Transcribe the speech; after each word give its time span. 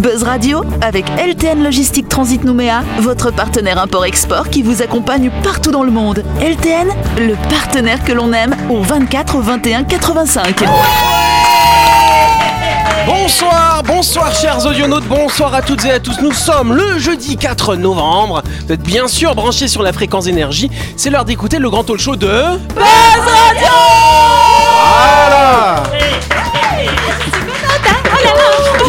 Buzz 0.00 0.22
Radio 0.22 0.64
avec 0.80 1.04
LTN 1.18 1.62
Logistique 1.62 2.08
Transit 2.08 2.42
Nouméa, 2.42 2.82
votre 3.00 3.30
partenaire 3.30 3.78
import-export 3.78 4.48
qui 4.48 4.62
vous 4.62 4.80
accompagne 4.80 5.30
partout 5.42 5.70
dans 5.70 5.82
le 5.82 5.90
monde. 5.90 6.24
LTN, 6.40 6.88
le 7.18 7.34
partenaire 7.50 8.02
que 8.02 8.12
l'on 8.12 8.32
aime 8.32 8.56
au 8.70 8.80
24 8.80 9.40
21 9.40 9.84
85. 9.84 10.64
Bonsoir, 13.06 13.82
bonsoir 13.86 14.34
chers 14.34 14.64
audionautes, 14.64 15.06
bonsoir 15.06 15.52
à 15.52 15.60
toutes 15.60 15.84
et 15.84 15.90
à 15.90 16.00
tous. 16.00 16.18
Nous 16.22 16.32
sommes 16.32 16.72
le 16.72 16.98
jeudi 16.98 17.36
4 17.36 17.76
novembre. 17.76 18.42
Vous 18.66 18.72
êtes 18.72 18.82
bien 18.82 19.06
sûr 19.06 19.34
branchés 19.34 19.68
sur 19.68 19.82
la 19.82 19.92
fréquence 19.92 20.26
énergie. 20.26 20.70
C'est 20.96 21.10
l'heure 21.10 21.26
d'écouter 21.26 21.58
le 21.58 21.68
grand 21.68 21.84
talk 21.84 21.98
show 21.98 22.16
de 22.16 22.26
Buzz 22.26 22.86
Radio. 22.86 23.68
Voilà. 24.78 25.82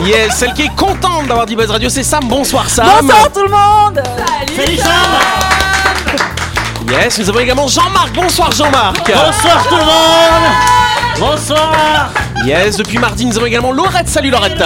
Yes, 0.05 0.35
celle 0.37 0.53
qui 0.53 0.63
est 0.63 0.75
contente 0.75 1.27
d'avoir 1.27 1.45
dit 1.45 1.55
Buzz 1.55 1.69
Radio, 1.69 1.89
c'est 1.89 2.03
Sam. 2.03 2.21
Bonsoir 2.27 2.69
Sam. 2.69 2.87
Bonsoir 3.01 3.31
tout 3.33 3.43
le 3.43 3.49
monde 3.49 4.01
Salut 4.55 4.77
Sam 4.77 4.91
Yes, 6.89 7.19
nous 7.19 7.29
avons 7.29 7.39
également 7.39 7.67
Jean-Marc. 7.67 8.11
Bonsoir 8.13 8.51
Jean-Marc. 8.51 8.97
Bonsoir 9.07 9.63
tout 9.69 9.75
le 9.75 9.83
monde 9.83 10.49
Bonsoir 11.19 12.09
Yes, 12.45 12.77
depuis 12.77 12.97
mardi, 12.97 13.25
nous 13.25 13.37
avons 13.37 13.45
également 13.45 13.71
Laurette. 13.71 14.09
Salut 14.09 14.31
Laurette. 14.31 14.57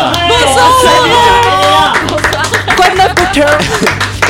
Quoi 2.75 2.89
de 2.89 2.97
neuf 2.97 3.15
docteur 3.15 3.57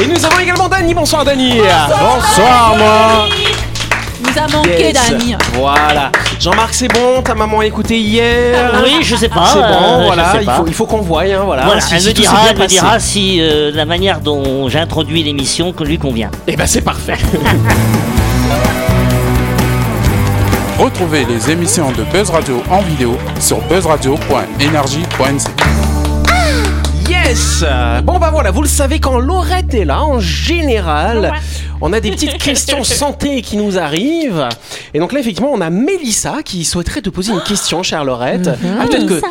Et 0.02 0.08
nous 0.08 0.26
avons 0.26 0.40
également 0.40 0.68
Dany. 0.68 0.94
Bonsoir 0.94 1.24
Dany. 1.24 1.62
Bonsoir 1.90 2.76
moi 2.76 3.28
Nous 4.22 4.42
a 4.42 4.48
manqué 4.56 4.92
Yes. 4.94 5.10
Dani 5.10 5.36
Voilà. 5.54 6.12
Jean-Marc, 6.40 6.74
c'est 6.74 6.88
bon, 6.88 7.22
ta 7.24 7.36
maman 7.36 7.60
a 7.60 7.66
écouté 7.66 8.00
hier? 8.00 8.82
Oui, 8.84 8.98
je 9.02 9.16
sais 9.16 9.30
pas. 9.30 9.46
C'est 9.52 9.60
euh, 9.60 9.68
bon, 9.68 10.00
je 10.02 10.06
voilà, 10.06 10.34
il 10.42 10.50
faut, 10.50 10.68
il 10.68 10.74
faut 10.74 10.86
qu'on 10.86 11.02
voie, 11.02 11.24
hein, 11.24 11.42
voilà. 11.46 11.66
Voilà, 11.66 11.82
si- 11.82 11.96
elle 11.96 12.02
si 12.02 12.08
me 12.10 12.14
dira, 12.14 12.38
elle 12.50 12.58
me 12.58 12.68
dira 12.68 13.00
si 13.00 13.40
euh, 13.42 13.72
la 13.74 13.86
manière 13.86 14.20
dont 14.22 14.70
j'ai 14.70 14.80
introduit 14.80 15.24
l'émission 15.24 15.74
que 15.74 15.84
lui 15.84 15.98
convient. 15.98 16.30
Eh 16.48 16.56
ben 16.56 16.68
c'est 16.68 16.82
parfait. 16.82 17.18
Retrouvez 20.78 21.26
les 21.26 21.50
émissions 21.52 21.92
de 21.94 22.04
Buzz 22.04 22.30
Radio 22.30 22.62
en 22.70 22.82
vidéo 22.82 23.18
sur 23.40 23.60
buzzradio.energie.nc 23.62 25.95
yes 27.26 27.64
Bon 28.04 28.20
bah 28.20 28.30
voilà, 28.32 28.52
vous 28.52 28.62
le 28.62 28.68
savez, 28.68 29.00
quand 29.00 29.18
Laurette 29.20 29.74
est 29.74 29.86
là, 29.86 30.04
en 30.04 30.20
général, 30.20 31.34
on 31.82 31.92
a 31.94 32.00
des 32.00 32.12
petites 32.12 32.38
questions 32.44 32.84
santé 32.84 33.42
qui 33.42 33.58
nous 33.58 33.78
arrivent. 33.78 34.48
Et 34.94 35.00
donc 35.00 35.12
là, 35.12 35.20
effectivement, 35.20 35.52
on 35.54 35.62
a 35.62 35.70
Mélissa 35.70 36.38
qui 36.44 36.64
souhaiterait 36.66 37.02
te 37.02 37.10
poser 37.10 37.32
une 37.32 37.42
question, 37.42 37.84
chère 37.84 38.04
Laurette. 38.04 38.50
Ah, 38.80 38.86
peut-être 38.88 39.08
que... 39.08 39.22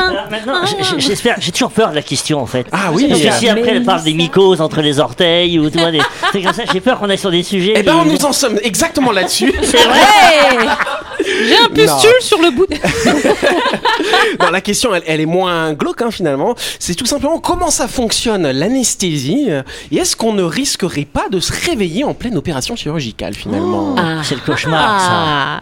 Alors 0.00 0.30
maintenant, 0.30 0.66
j- 0.66 0.74
j- 0.80 0.94
j'espère, 1.06 1.36
j'ai 1.38 1.52
toujours 1.52 1.70
peur 1.70 1.90
de 1.90 1.94
la 1.94 2.02
question 2.02 2.40
en 2.40 2.46
fait. 2.46 2.66
Ah 2.72 2.90
oui, 2.92 3.06
Parce 3.08 3.20
que 3.20 3.30
si 3.32 3.48
après 3.48 3.68
elle 3.68 3.84
parle 3.84 4.02
des 4.02 4.14
mycoses 4.14 4.60
entre 4.60 4.80
les 4.80 4.98
orteils 4.98 5.58
ou 5.60 5.70
tu 5.70 5.78
vois, 5.78 5.92
des 5.92 6.00
trucs 6.30 6.42
comme 6.44 6.52
ça, 6.52 6.62
j'ai 6.72 6.80
peur 6.80 6.98
qu'on 6.98 7.08
aille 7.08 7.18
sur 7.18 7.30
des 7.30 7.42
sujets. 7.44 7.74
Eh 7.76 7.82
ben, 7.84 8.02
qui- 8.02 8.08
nous 8.10 8.24
en 8.24 8.32
sommes 8.32 8.58
exactement 8.64 9.12
là-dessus. 9.12 9.52
C'est 9.62 9.76
vrai 9.84 10.00
J'ai 11.46 11.56
un 11.56 11.68
pustule 11.68 12.20
sur 12.20 12.40
le 12.40 12.50
bout 12.50 12.66
de... 12.66 12.74
Non, 14.40 14.50
la 14.50 14.60
question, 14.60 14.94
elle, 14.94 15.02
elle 15.06 15.20
est 15.20 15.26
moins 15.26 15.72
glauque 15.72 16.02
hein, 16.02 16.10
finalement. 16.10 16.54
C'est 16.78 16.94
tout 16.94 17.06
simplement 17.06 17.38
comment 17.38 17.70
ça 17.70 17.88
fonctionne 17.88 18.50
l'anesthésie 18.50 19.48
et 19.90 19.96
est-ce 19.96 20.16
qu'on 20.16 20.32
ne 20.32 20.42
risquerait 20.42 21.04
pas 21.04 21.28
de 21.30 21.40
se 21.40 21.52
réveiller 21.52 22.04
en 22.04 22.14
pleine 22.14 22.36
opération 22.36 22.76
chirurgicale 22.76 23.34
finalement 23.34 23.96
C'est 24.22 24.34
le 24.34 24.40
cauchemar 24.40 25.00
ça. 25.00 25.08
Ah. 25.10 25.60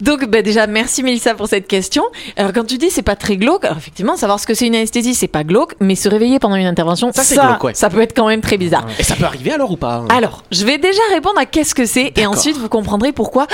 Donc 0.00 0.24
bah, 0.26 0.42
déjà 0.42 0.66
merci 0.66 1.02
Mélissa 1.02 1.34
pour 1.34 1.48
cette 1.48 1.66
question. 1.66 2.04
Alors 2.36 2.52
quand 2.52 2.64
tu 2.64 2.78
dis 2.78 2.90
c'est 2.90 3.02
pas 3.02 3.16
très 3.16 3.36
glauque, 3.36 3.64
alors 3.64 3.78
effectivement 3.78 4.16
savoir 4.16 4.40
ce 4.40 4.46
que 4.46 4.54
c'est 4.54 4.66
une 4.66 4.74
anesthésie 4.74 5.14
c'est 5.14 5.28
pas 5.28 5.44
glauque, 5.44 5.74
mais 5.80 5.94
se 5.94 6.08
réveiller 6.08 6.38
pendant 6.38 6.56
une 6.56 6.66
intervention 6.66 7.12
Ça, 7.12 7.22
ça 7.22 7.34
c'est 7.34 7.40
glauque, 7.40 7.64
ouais. 7.64 7.74
ça 7.74 7.90
peut 7.90 8.00
être 8.00 8.14
quand 8.14 8.28
même 8.28 8.40
très 8.40 8.58
bizarre. 8.58 8.86
Et 8.98 9.02
ça 9.02 9.14
peut 9.14 9.24
arriver 9.24 9.52
alors 9.52 9.70
ou 9.70 9.76
pas 9.76 10.04
Alors 10.08 10.42
je 10.50 10.64
vais 10.64 10.78
déjà 10.78 11.02
répondre 11.12 11.38
à 11.38 11.46
qu'est-ce 11.46 11.74
que 11.74 11.86
c'est 11.86 12.12
et 12.16 12.26
ensuite 12.26 12.56
vous 12.56 12.68
comprendrez 12.68 13.12
pourquoi. 13.12 13.46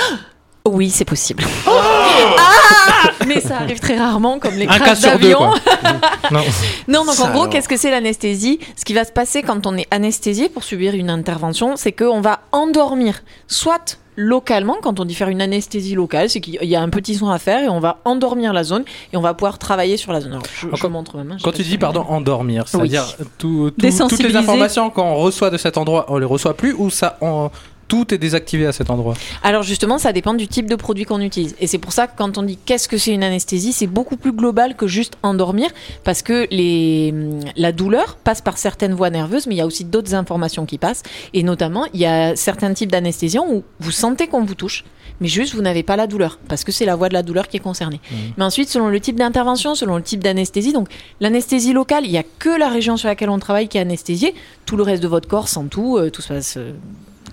Oui, 0.65 0.89
c'est 0.89 1.05
possible. 1.05 1.43
Ah 1.67 3.25
mais 3.27 3.39
ça 3.41 3.57
arrive 3.57 3.79
très 3.79 3.97
rarement, 3.97 4.39
comme 4.39 4.55
les 4.55 4.67
Un 4.67 4.79
cas 4.79 4.95
sur 4.95 5.17
deux, 5.19 5.35
quoi. 5.35 5.53
non. 6.31 6.41
Non, 6.87 7.05
donc 7.05 7.15
Ça, 7.15 7.25
en 7.25 7.29
gros, 7.29 7.41
alors. 7.41 7.49
qu'est-ce 7.49 7.69
que 7.69 7.77
c'est 7.77 7.91
l'anesthésie? 7.91 8.59
Ce 8.75 8.83
qui 8.85 8.93
va 8.93 9.05
se 9.05 9.11
passer 9.11 9.41
quand 9.43 9.65
on 9.67 9.77
est 9.77 9.87
anesthésié 9.91 10.49
pour 10.49 10.63
subir 10.63 10.93
une 10.95 11.09
intervention, 11.09 11.75
c'est 11.75 11.91
qu'on 11.91 12.21
va 12.21 12.39
endormir, 12.51 13.21
soit 13.47 13.97
localement, 14.15 14.75
quand 14.81 14.99
on 14.99 15.05
dit 15.05 15.15
faire 15.15 15.29
une 15.29 15.41
anesthésie 15.41 15.95
locale, 15.95 16.29
c'est 16.29 16.41
qu'il 16.41 16.55
y 16.61 16.75
a 16.75 16.81
un 16.81 16.89
petit 16.89 17.15
soin 17.15 17.33
à 17.33 17.39
faire 17.39 17.63
et 17.63 17.69
on 17.69 17.79
va 17.79 17.99
endormir 18.03 18.51
la 18.51 18.65
zone 18.65 18.83
et 19.13 19.17
on 19.17 19.21
va 19.21 19.33
pouvoir 19.33 19.57
travailler 19.59 19.95
sur 19.95 20.11
la 20.11 20.19
zone. 20.19 20.31
Alors, 20.33 20.43
je, 20.53 20.67
je 20.75 20.81
Quand- 20.81 20.89
montre 20.89 21.15
ma 21.15 21.23
main. 21.23 21.37
je 21.37 21.43
Quand 21.43 21.51
sais 21.51 21.63
tu 21.63 21.69
dis, 21.69 21.77
pardon, 21.77 22.01
endormir, 22.09 22.67
c'est-à-dire 22.67 23.05
tout- 23.37 23.71
tout- 23.71 24.07
toutes 24.09 24.19
les 24.23 24.35
informations 24.35 24.89
qu'on 24.89 25.15
reçoit 25.15 25.49
de 25.51 25.57
cet 25.57 25.77
endroit, 25.77 26.05
on 26.09 26.17
les 26.17 26.25
reçoit 26.25 26.53
plus 26.53 26.73
ou 26.73 26.89
ça, 26.89 27.17
on- 27.21 27.49
tout 27.89 28.13
est 28.13 28.17
désactivé 28.17 28.67
à 28.67 28.71
cet 28.71 28.89
endroit 28.89 29.15
Alors 29.43 29.63
justement, 29.63 29.97
ça 29.97 30.13
dépend 30.13 30.35
du 30.35 30.47
type 30.47 30.69
de 30.69 30.75
produit 30.75 31.03
qu'on 31.03 31.19
utilise. 31.19 31.55
Et 31.59 31.67
c'est 31.67 31.79
pour 31.79 31.91
ça 31.91 32.07
que 32.07 32.13
quand 32.15 32.37
on 32.37 32.43
dit 32.43 32.57
qu'est-ce 32.65 32.87
que 32.87 32.97
c'est 32.97 33.11
une 33.11 33.23
anesthésie, 33.23 33.73
c'est 33.73 33.87
beaucoup 33.87 34.15
plus 34.15 34.31
global 34.31 34.75
que 34.75 34.87
juste 34.87 35.17
endormir, 35.23 35.69
parce 36.03 36.21
que 36.21 36.47
les, 36.51 37.13
la 37.57 37.71
douleur 37.71 38.15
passe 38.15 38.41
par 38.41 38.57
certaines 38.57 38.93
voies 38.93 39.09
nerveuses, 39.09 39.47
mais 39.47 39.55
il 39.55 39.57
y 39.57 39.61
a 39.61 39.65
aussi 39.65 39.83
d'autres 39.83 40.13
informations 40.13 40.65
qui 40.65 40.77
passent. 40.77 41.01
Et 41.33 41.41
notamment, 41.43 41.85
il 41.93 41.99
y 41.99 42.05
a 42.05 42.35
certains 42.35 42.73
types 42.73 42.91
d'anesthésiens 42.91 43.43
où 43.49 43.63
vous 43.79 43.91
sentez 43.91 44.27
qu'on 44.27 44.45
vous 44.45 44.55
touche, 44.55 44.85
mais 45.19 45.27
juste 45.27 45.55
vous 45.55 45.61
n'avez 45.63 45.81
pas 45.81 45.95
la 45.95 46.05
douleur, 46.05 46.37
parce 46.47 46.63
que 46.63 46.71
c'est 46.71 46.85
la 46.85 46.95
voie 46.95 47.09
de 47.09 47.15
la 47.15 47.23
douleur 47.23 47.47
qui 47.47 47.57
est 47.57 47.59
concernée. 47.59 47.99
Mais 48.37 48.43
ensuite, 48.43 48.69
selon 48.69 48.87
le 48.89 48.99
type 48.99 49.15
d'intervention, 49.17 49.73
selon 49.73 49.95
le 49.97 50.03
type 50.03 50.23
d'anesthésie, 50.23 50.73
donc 50.73 50.89
l'anesthésie 51.19 51.73
locale, 51.73 52.05
il 52.05 52.11
n'y 52.11 52.19
a 52.19 52.23
que 52.37 52.49
la 52.49 52.69
région 52.69 52.97
sur 52.97 53.07
laquelle 53.07 53.31
on 53.31 53.39
travaille 53.39 53.67
qui 53.67 53.79
est 53.79 53.81
anesthésiée, 53.81 54.35
tout 54.67 54.77
le 54.77 54.83
reste 54.83 55.01
de 55.01 55.07
votre 55.07 55.27
corps 55.27 55.47
sent 55.47 55.65
tout, 55.71 55.97
euh, 55.97 56.11
tout 56.11 56.21
se 56.21 56.27
passe... 56.27 56.57
euh, 56.57 56.73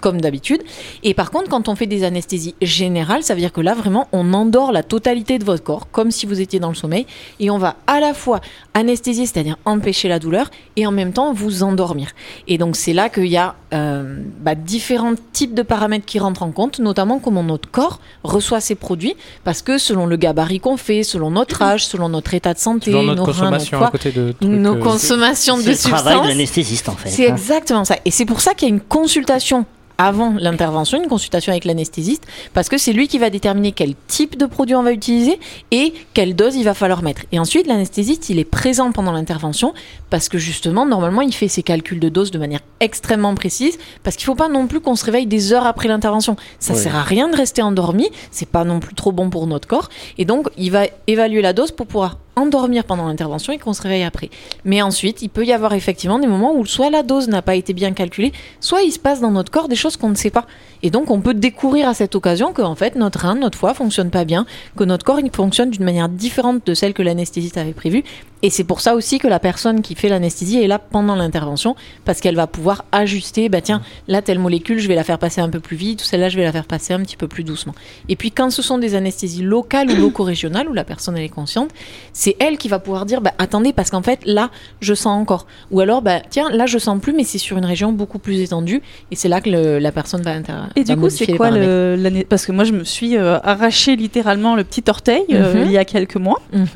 comme 0.01 0.21
d'habitude. 0.21 0.63
Et 1.03 1.15
par 1.15 1.31
contre, 1.31 1.49
quand 1.49 1.69
on 1.69 1.75
fait 1.75 1.87
des 1.87 2.05
anesthésies 2.05 2.55
générales, 2.63 3.23
ça 3.23 3.35
veut 3.35 3.41
dire 3.41 3.53
que 3.53 3.61
là, 3.61 3.75
vraiment, 3.75 4.09
on 4.13 4.33
endort 4.33 4.73
la 4.73 4.83
totalité 4.83 5.39
de 5.39 5.45
votre 5.45 5.63
corps, 5.63 5.91
comme 5.91 6.11
si 6.11 6.27
vous 6.27 6.41
étiez 6.41 6.61
dans 6.61 6.69
le 6.69 6.75
sommeil, 6.75 7.07
et 7.41 7.51
on 7.51 7.59
va 7.59 7.77
à 7.87 8.01
la 8.01 8.15
fois 8.15 8.41
anesthésier, 8.75 9.27
c'est-à-dire 9.27 9.57
empêcher 9.65 10.09
la 10.09 10.19
douleur, 10.19 10.51
et 10.77 10.87
en 10.87 10.93
même 10.93 11.13
temps 11.13 11.33
vous 11.33 11.63
endormir. 11.63 12.11
Et 12.49 12.59
donc, 12.59 12.77
c'est 12.77 12.93
là 12.93 13.09
qu'il 13.09 13.27
y 13.27 13.37
a 13.37 13.55
euh, 13.75 14.21
bah, 14.41 14.55
différents 14.55 15.15
types 15.33 15.55
de 15.55 15.63
paramètres 15.63 16.05
qui 16.05 16.19
rentrent 16.19 16.43
en 16.43 16.51
compte, 16.51 16.79
notamment 16.79 17.19
comment 17.19 17.43
notre 17.43 17.71
corps 17.71 18.01
reçoit 18.25 18.61
ces 18.61 18.75
produits, 18.75 19.15
parce 19.45 19.63
que 19.63 19.79
selon 19.79 20.07
le 20.07 20.17
gabarit 20.17 20.61
qu'on 20.61 20.77
fait, 20.77 21.03
selon 21.03 21.31
notre 21.31 21.63
âge, 21.63 21.87
selon 21.87 22.09
notre 22.09 22.35
état 22.35 22.55
de 22.55 22.59
santé, 22.59 22.91
Selon 22.91 23.03
notre 23.03 23.17
nos 23.17 23.25
reins, 23.25 23.51
notre 23.51 23.59
consommation 23.61 23.79
foie, 23.79 23.87
à 23.89 23.91
côté 23.91 24.13
de 24.13 24.33
trucs, 24.33 24.51
nos 24.51 24.75
euh, 24.75 24.81
consommations 24.81 25.57
de 25.57 25.63
C'est 25.63 25.71
le 25.71 25.77
travail 25.77 26.03
de 26.03 26.09
substances. 26.09 26.29
l'anesthésiste 26.29 26.89
en 26.89 26.97
fait. 26.97 27.09
C'est 27.09 27.29
hein. 27.29 27.35
exactement 27.35 27.85
ça. 27.85 27.97
Et 28.05 28.11
c'est 28.11 28.25
pour 28.25 28.41
ça 28.41 28.55
qu'il 28.55 28.69
y 28.69 28.71
a 28.71 28.75
une 28.75 28.81
consultation 28.81 29.67
avant 29.99 30.35
l'intervention, 30.39 31.03
une 31.03 31.09
consultation 31.09 31.53
avec 31.53 31.65
l'anesthésiste, 31.65 32.25
parce 32.55 32.69
que 32.69 32.79
c'est 32.79 32.93
lui 32.93 33.09
qui 33.09 33.19
va 33.19 33.31
déterminer 33.31 33.73
quel 33.73 33.95
type 34.09 34.37
de 34.37 34.47
produit 34.47 34.75
on 34.75 34.83
va 34.83 34.93
utiliser 34.93 35.39
et 35.71 35.95
quelle 36.15 36.37
dose 36.37 36.55
il 36.57 36.65
va 36.65 36.75
falloir 36.75 37.03
mettre. 37.03 37.23
Et 37.33 37.39
ensuite, 37.39 37.67
l'anesthésiste, 37.67 38.29
il 38.29 38.39
est 38.39 38.45
présent 38.45 38.93
pendant 38.93 39.13
l'intervention, 39.13 39.73
parce 40.11 40.29
que 40.29 40.39
justement, 40.39 40.85
normalement, 40.87 41.23
il 41.23 41.33
fait 41.35 41.49
ses 41.49 41.63
calculs 41.63 42.01
de 42.01 42.09
dose 42.09 42.31
de 42.31 42.39
manière 42.39 42.61
extrêmement 42.81 43.35
précise, 43.35 43.79
parce 44.03 44.17
qu'il 44.17 44.27
faut 44.27 44.35
pas 44.35 44.49
non 44.49 44.67
plus 44.67 44.81
qu'on 44.81 44.97
se 44.97 45.05
réveille 45.05 45.27
des 45.27 45.53
heures 45.53 45.67
après 45.67 45.89
l'intervention. 45.89 46.37
Ça 46.59 46.75
Ouais. 46.75 46.81
sert 46.81 46.97
à 46.97 47.03
rien 47.03 47.29
de 47.29 47.37
rester 47.37 47.63
endormi, 47.63 48.09
c'est 48.31 48.49
pas 48.49 48.65
non 48.65 48.81
plus 48.81 48.95
trop 48.95 49.13
bon 49.13 49.31
pour 49.31 49.47
notre 49.47 49.67
corps, 49.67 49.89
et 50.19 50.25
donc 50.25 50.49
il 50.59 50.71
va 50.73 50.85
évaluer 51.07 51.41
la 51.43 51.53
dose 51.53 51.71
pour 51.73 51.87
pouvoir 51.87 52.19
endormir 52.37 52.85
pendant 52.85 53.07
l'intervention 53.07 53.53
et 53.53 53.59
qu'on 53.59 53.73
se 53.73 53.83
réveille 53.83 54.05
après. 54.05 54.31
Mais 54.65 54.83
ensuite, 54.83 55.23
il 55.23 55.29
peut 55.29 55.45
y 55.45 55.53
avoir 55.53 55.73
effectivement 55.73 56.19
des 56.19 56.27
moments 56.27 56.55
où 56.55 56.67
soit 56.67 56.91
la 56.91 57.03
dose 57.03 57.29
n'a 57.29 57.43
pas 57.43 57.57
été 57.57 57.73
bien 57.73 57.93
calculée, 57.93 58.33
soit 58.61 58.83
il 58.83 58.93
se 58.93 58.99
passe 58.99 59.21
dans 59.21 59.31
notre 59.31 59.51
corps 59.51 59.69
des 59.69 59.77
choses 59.77 59.97
qu'on 59.97 60.11
ne 60.11 60.15
sait 60.15 60.31
pas. 60.31 60.47
Et 60.87 60.91
donc, 60.91 61.11
on 61.11 61.21
peut 61.21 61.35
découvrir 61.35 61.89
à 61.89 61.95
cette 61.95 62.15
occasion 62.15 62.53
que, 62.53 62.63
en 62.63 62.77
fait, 62.77 62.95
notre 62.95 63.19
rein, 63.19 63.35
notre 63.35 63.59
foie 63.59 63.75
fonctionne 63.75 64.11
pas 64.11 64.25
bien, 64.25 64.47
que 64.77 64.85
notre 64.85 65.05
corps 65.05 65.19
il 65.19 65.33
fonctionne 65.33 65.71
d'une 65.71 65.83
manière 65.83 66.09
différente 66.09 66.65
de 66.65 66.75
celle 66.75 66.95
que 66.95 67.03
l'anesthésiste 67.03 67.59
avait 67.59 67.73
prévue. 67.73 68.05
Et 68.43 68.51
c'est 68.51 68.63
pour 68.63 68.81
ça 68.81 68.95
aussi 68.95 69.19
que 69.19 69.27
la 69.27 69.41
personne 69.41 69.83
qui 69.83 69.97
fait 69.97 70.09
l'anesthésie 70.09 70.63
est 70.63 70.69
là 70.69 70.79
pendant 70.79 71.17
l'intervention, 71.17 71.75
parce 72.05 72.21
qu'elle 72.21 72.37
va 72.37 72.47
pouvoir 72.47 72.85
ajuster, 72.93 73.49
bah 73.49 73.63
tiens, 73.63 73.83
là, 74.07 74.23
telle 74.23 74.39
molécule, 74.39 74.79
je 74.79 74.87
vais 74.87 74.95
la 74.95 75.03
faire 75.03 75.19
passer 75.19 75.41
un 75.41 75.49
peu 75.49 75.59
plus 75.59 75.77
vite, 75.77 76.03
ou 76.03 76.05
celle-là, 76.05 76.29
je 76.29 76.37
vais 76.37 76.45
la 76.45 76.53
faire 76.53 76.67
passer 76.67 76.93
un 76.93 77.01
petit 77.01 77.17
peu 77.17 77.27
plus 77.27 77.43
doucement. 77.43 77.75
Et 78.09 78.15
puis, 78.15 78.31
quand 78.31 78.51
ce 78.51 78.63
sont 78.63 78.79
des 78.79 78.95
anesthésies 78.95 79.43
locales 79.43 79.91
ou 79.91 79.97
loco-régionales, 79.97 80.69
où 80.69 80.73
la 80.73 80.85
personne 80.85 81.17
elle 81.17 81.25
est 81.25 81.29
consciente, 81.29 81.71
c'est 82.13 82.37
elle 82.39 82.59
qui 82.59 82.69
va 82.69 82.79
pouvoir 82.79 83.07
dire, 83.07 83.23
bah, 83.23 83.33
attendez, 83.39 83.73
parce 83.73 83.91
qu'en 83.91 84.03
fait, 84.03 84.21
là, 84.25 84.51
je 84.79 84.95
sens 84.95 85.21
encore. 85.21 85.49
Ou 85.73 85.81
alors, 85.81 86.01
bah, 86.01 86.21
tiens, 86.31 86.49
là, 86.51 86.67
je 86.67 86.79
sens 86.79 87.01
plus, 87.01 87.13
mais 87.13 87.25
c'est 87.25 87.39
sur 87.39 87.59
une 87.59 87.65
région 87.65 87.91
beaucoup 87.91 88.21
plus 88.21 88.41
étendue, 88.41 88.83
et 89.11 89.17
c'est 89.17 89.29
là 89.29 89.41
que 89.41 89.51
la 89.51 89.93
personne 89.93 90.23
va, 90.23 90.31
inter- 90.31 90.53
Et 90.77 90.85
du 90.85 90.95
coup, 90.97 91.09
c'est 91.11 91.27
quoi 91.33 91.51
l'année 91.51 92.25
Parce 92.29 92.45
que 92.47 92.53
moi, 92.53 92.65
je 92.65 92.73
me 92.73 92.85
suis 92.85 93.17
euh, 93.17 93.39
arraché 93.43 93.97
littéralement 93.97 94.55
le 94.55 94.63
petit 94.63 94.85
orteil 94.89 95.23
euh, 95.33 95.55
Mhm. 95.55 95.63
il 95.67 95.73
y 95.73 95.79
a 95.79 95.85
quelques 95.87 96.17
mois. 96.17 96.41
Mhm. 96.53 96.67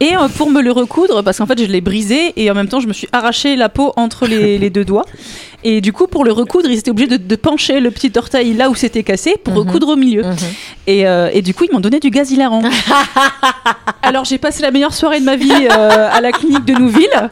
Et 0.00 0.16
euh, 0.16 0.28
pour 0.34 0.48
me 0.50 0.62
le 0.62 0.72
recoudre, 0.72 1.22
parce 1.22 1.38
qu'en 1.38 1.46
fait, 1.46 1.58
je 1.60 1.66
l'ai 1.70 1.80
brisé 1.82 2.32
et 2.36 2.50
en 2.50 2.54
même 2.54 2.68
temps, 2.68 2.80
je 2.80 2.88
me 2.88 2.92
suis 2.94 3.06
arraché 3.12 3.56
la 3.56 3.68
peau 3.68 3.92
entre 3.96 4.26
les, 4.26 4.56
les 4.64 4.70
deux 4.70 4.84
doigts. 4.84 5.04
Et 5.62 5.82
du 5.82 5.92
coup, 5.92 6.06
pour 6.06 6.24
le 6.24 6.32
recoudre, 6.32 6.70
ils 6.70 6.78
étaient 6.78 6.90
obligés 6.90 7.08
de, 7.08 7.16
de 7.18 7.36
pencher 7.36 7.80
le 7.80 7.90
petit 7.90 8.10
orteil 8.16 8.54
là 8.54 8.70
où 8.70 8.74
c'était 8.74 9.02
cassé 9.02 9.36
pour 9.44 9.52
Mhm. 9.52 9.58
recoudre 9.60 9.88
au 9.88 9.96
milieu. 9.96 10.22
Et, 10.86 11.06
euh, 11.06 11.28
et 11.34 11.42
du 11.42 11.52
coup, 11.52 11.64
ils 11.64 11.72
m'ont 11.72 11.80
donné 11.80 12.00
du 12.00 12.08
gaz 12.10 12.30
hilarant. 12.30 12.62
Alors, 14.02 14.24
j'ai 14.24 14.38
passé 14.38 14.62
la 14.62 14.70
meilleure 14.70 14.94
soirée 14.94 15.20
de 15.20 15.24
ma 15.26 15.36
vie 15.36 15.52
à 15.68 16.20
la 16.20 16.32
clinique 16.32 16.64
de 16.64 16.72
Nouville. 16.74 17.30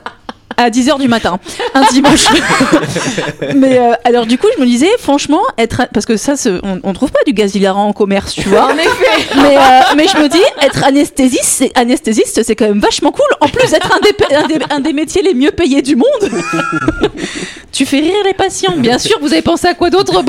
À 0.60 0.70
10h 0.70 0.98
du 0.98 1.06
matin, 1.06 1.38
un 1.72 1.84
dimanche. 1.92 2.24
Mais 3.54 3.78
euh, 3.78 3.92
alors 4.02 4.26
du 4.26 4.38
coup, 4.38 4.48
je 4.56 4.60
me 4.60 4.66
disais, 4.66 4.90
franchement, 4.98 5.42
être 5.56 5.82
parce 5.94 6.04
que 6.04 6.16
ça, 6.16 6.34
on, 6.64 6.80
on 6.82 6.92
trouve 6.92 7.12
pas 7.12 7.20
du 7.24 7.32
gaz 7.32 7.54
hilarant 7.54 7.86
en 7.86 7.92
commerce, 7.92 8.34
tu 8.34 8.48
vois. 8.48 8.64
En 8.66 8.76
effet. 8.76 9.28
Mais, 9.36 9.56
euh, 9.56 9.60
mais 9.96 10.08
je 10.08 10.16
me 10.20 10.28
dis, 10.28 10.42
être 10.60 10.82
anesthésiste, 10.82 11.44
c'est, 11.44 11.70
anesthésiste, 11.78 12.42
c'est 12.42 12.56
quand 12.56 12.66
même 12.66 12.80
vachement 12.80 13.12
cool. 13.12 13.28
En 13.40 13.46
plus 13.48 13.70
d'être 13.70 13.88
un 13.94 14.00
des, 14.00 14.12
un, 14.34 14.48
des, 14.48 14.58
un 14.70 14.80
des 14.80 14.92
métiers 14.92 15.22
les 15.22 15.34
mieux 15.34 15.52
payés 15.52 15.80
du 15.80 15.94
monde. 15.94 16.08
tu 17.72 17.86
fais 17.86 18.00
rire 18.00 18.24
les 18.24 18.34
patients. 18.34 18.74
Bien 18.76 18.98
sûr, 18.98 19.16
vous 19.20 19.32
avez 19.32 19.42
pensé 19.42 19.68
à 19.68 19.74
quoi 19.74 19.90
d'autre. 19.90 20.08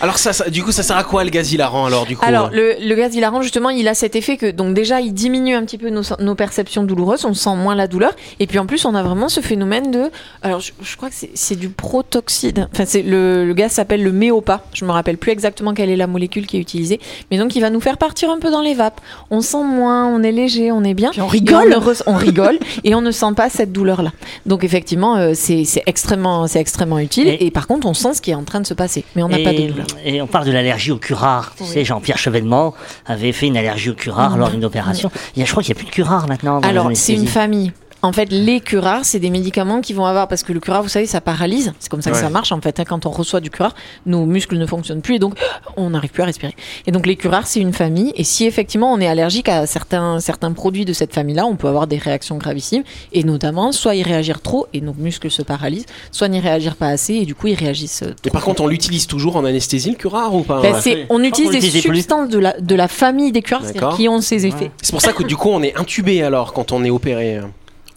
Alors 0.00 0.18
ça, 0.18 0.32
ça- 0.32 0.50
du 0.50 0.62
coup, 0.62 0.72
ça 0.72 0.82
sert 0.82 0.96
à 0.96 1.04
quoi 1.04 1.24
le 1.24 1.30
gaz 1.30 1.52
hilarant 1.52 1.86
alors 1.86 2.06
du 2.06 2.16
coup 2.16 2.24
Alors, 2.26 2.50
le, 2.50 2.74
le 2.80 2.94
gaz 2.94 3.14
hilarant, 3.14 3.42
justement, 3.42 3.70
il 3.70 3.86
a 3.88 3.94
cet 3.94 4.16
effet 4.16 4.36
que, 4.36 4.50
donc 4.50 4.74
déjà, 4.74 5.00
il 5.00 5.12
diminue 5.14 5.54
un 5.54 5.64
petit 5.64 5.78
peu 5.78 5.90
nos, 5.90 6.02
nos 6.20 6.34
perceptions 6.34 6.84
douloureuses, 6.84 7.24
on 7.24 7.34
sent 7.34 7.54
moins 7.56 7.74
la 7.74 7.86
douleur, 7.86 8.12
et 8.40 8.46
puis 8.46 8.58
en 8.58 8.66
plus, 8.66 8.84
on 8.84 8.94
a 8.94 9.02
vraiment 9.02 9.28
ce 9.28 9.40
phénomène 9.40 9.90
de. 9.90 10.10
Alors, 10.42 10.60
je, 10.60 10.72
je 10.82 10.96
crois 10.96 11.08
que 11.10 11.14
c'est- 11.34 11.54
du 11.54 11.68
protoxyde. 11.68 12.66
Enfin, 12.72 12.84
c'est 12.86 13.02
le, 13.02 13.46
le 13.46 13.54
gaz 13.54 13.70
s'appelle 13.72 14.02
le 14.02 14.10
méopa. 14.12 14.64
Je 14.72 14.84
me 14.84 14.90
rappelle 14.90 15.18
plus 15.18 15.30
exactement 15.30 15.72
quelle 15.72 15.88
est 15.90 15.96
la 15.96 16.06
molécule 16.08 16.46
qui 16.46 16.56
est 16.56 16.60
utilisée, 16.60 16.98
mais 17.30 17.38
donc 17.38 17.54
il 17.54 17.60
va 17.60 17.70
nous 17.70 17.80
faire 17.80 17.96
partir 17.96 18.30
un 18.30 18.38
peu 18.40 18.50
dans 18.50 18.60
les 18.60 18.74
vapes. 18.74 19.00
On 19.30 19.40
sent 19.40 19.62
moins, 19.62 20.06
on 20.08 20.22
est 20.22 20.32
léger, 20.32 20.72
on 20.72 20.82
est 20.82 20.94
bien. 20.94 21.10
Puis 21.10 21.20
on 21.20 21.26
Et 21.28 21.30
rigole. 21.30 21.76
on, 22.06 22.14
rigole 22.16 22.58
et 22.84 22.94
on 22.94 23.00
ne 23.00 23.10
sent 23.12 23.32
pas 23.36 23.48
cette 23.50 23.72
douleur-là. 23.72 24.10
Donc 24.46 24.64
effectivement, 24.64 25.16
euh, 25.16 25.32
c'est 25.34 25.64
extrêmement, 25.86 26.46
c'est 26.48 26.60
extrêmement 26.60 26.98
utile. 26.98 27.28
Et- 27.28 27.44
Et, 27.46 27.50
par 27.50 27.66
contre, 27.66 27.86
on 27.86 27.94
sent 27.94 28.14
ce 28.14 28.22
qui 28.22 28.30
est 28.30 28.34
en 28.34 28.42
train 28.44 28.60
de 28.60 28.66
se 28.66 28.74
passer, 28.74 29.04
mais 29.14 29.22
on 29.22 29.28
n'a 29.28 29.38
pas 29.38 29.52
de 29.52 29.66
douleur. 29.68 29.83
Et 30.04 30.20
on 30.22 30.26
parle 30.26 30.46
de 30.46 30.52
l'allergie 30.52 30.90
au 30.90 30.96
curare. 30.98 31.52
Tu 31.56 31.62
Oui. 31.62 31.68
sais, 31.68 31.84
Jean-Pierre 31.84 32.18
Chevènement 32.18 32.74
avait 33.06 33.32
fait 33.32 33.46
une 33.46 33.56
allergie 33.56 33.90
au 33.90 33.94
curare 33.94 34.36
lors 34.36 34.50
d'une 34.50 34.64
opération. 34.64 35.10
Il 35.36 35.40
y 35.40 35.42
a, 35.42 35.46
je 35.46 35.50
crois 35.50 35.62
qu'il 35.62 35.74
n'y 35.74 35.78
a 35.80 35.82
plus 35.82 35.90
de 35.90 35.94
curare 35.94 36.28
maintenant. 36.28 36.60
dans 36.60 36.68
Alors, 36.68 36.90
c'est 36.94 37.14
une 37.14 37.26
famille. 37.26 37.72
En 38.04 38.12
fait, 38.12 38.30
les 38.30 38.60
curares, 38.60 39.04
c'est 39.04 39.18
des 39.18 39.30
médicaments 39.30 39.80
qui 39.80 39.94
vont 39.94 40.04
avoir, 40.04 40.28
parce 40.28 40.42
que 40.42 40.52
le 40.52 40.60
curare, 40.60 40.82
vous 40.82 40.88
savez, 40.90 41.06
ça 41.06 41.20
paralyse. 41.22 41.72
C'est 41.78 41.88
comme 41.90 42.02
ça 42.02 42.10
que 42.10 42.16
Ouais. 42.16 42.22
ça 42.22 42.28
marche, 42.28 42.52
en 42.52 42.60
fait. 42.60 42.78
hein. 42.78 42.84
Quand 42.86 43.06
on 43.06 43.10
reçoit 43.10 43.40
du 43.40 43.48
curare, 43.50 43.74
nos 44.04 44.26
muscles 44.26 44.56
ne 44.58 44.66
fonctionnent 44.66 45.00
plus 45.00 45.14
et 45.14 45.18
donc 45.18 45.34
on 45.78 45.90
n'arrive 45.90 46.10
plus 46.10 46.22
à 46.22 46.26
respirer. 46.26 46.54
Et 46.86 46.92
donc, 46.92 47.06
les 47.06 47.16
curares, 47.16 47.46
c'est 47.46 47.60
une 47.60 47.72
famille. 47.72 48.12
Et 48.16 48.24
si 48.24 48.44
effectivement 48.44 48.92
on 48.92 49.00
est 49.00 49.06
allergique 49.06 49.48
à 49.48 49.66
certains, 49.66 50.20
certains 50.20 50.52
produits 50.52 50.84
de 50.84 50.92
cette 50.92 51.14
famille-là, 51.14 51.46
on 51.46 51.56
peut 51.56 51.66
avoir 51.68 51.86
des 51.86 51.96
réactions 51.96 52.36
gravissimes. 52.36 52.82
Et 53.12 53.24
notamment, 53.24 53.72
soit 53.72 53.94
y 53.94 54.02
réagir 54.02 54.42
trop 54.42 54.66
et 54.74 54.80
nos 54.82 54.92
muscles 54.94 55.30
se 55.30 55.40
paralysent, 55.42 55.86
soit 56.12 56.28
n'y 56.28 56.40
réagir 56.40 56.76
pas 56.76 56.88
assez 56.88 57.14
et 57.14 57.24
du 57.24 57.34
coup, 57.34 57.46
ils 57.46 57.54
réagissent 57.54 58.02
euh, 58.02 58.14
Et 58.26 58.30
par 58.30 58.42
contre, 58.44 58.62
on 58.62 58.66
l'utilise 58.66 59.06
toujours 59.06 59.36
en 59.36 59.44
anesthésie 59.44 59.90
le 59.90 59.96
curare 59.96 60.34
ou 60.34 60.42
pas? 60.42 60.60
Ben, 60.60 60.74
on 61.08 61.22
utilise 61.22 61.50
des 61.52 61.80
substances 61.80 62.28
de 62.28 62.38
la, 62.38 62.60
de 62.60 62.74
la 62.74 62.88
famille 62.88 63.32
des 63.32 63.40
curares, 63.40 63.62
qui 63.96 64.08
ont 64.08 64.20
ces 64.20 64.44
effets. 64.46 64.70
C'est 64.82 64.92
pour 64.92 65.00
ça 65.00 65.12
que 65.12 65.22
du 65.22 65.36
coup, 65.36 65.48
on 65.48 65.62
est 65.62 65.74
intubé 65.78 66.22
alors 66.22 66.52
quand 66.52 66.70
on 66.72 66.84
est 66.84 66.90
opéré. 66.90 67.40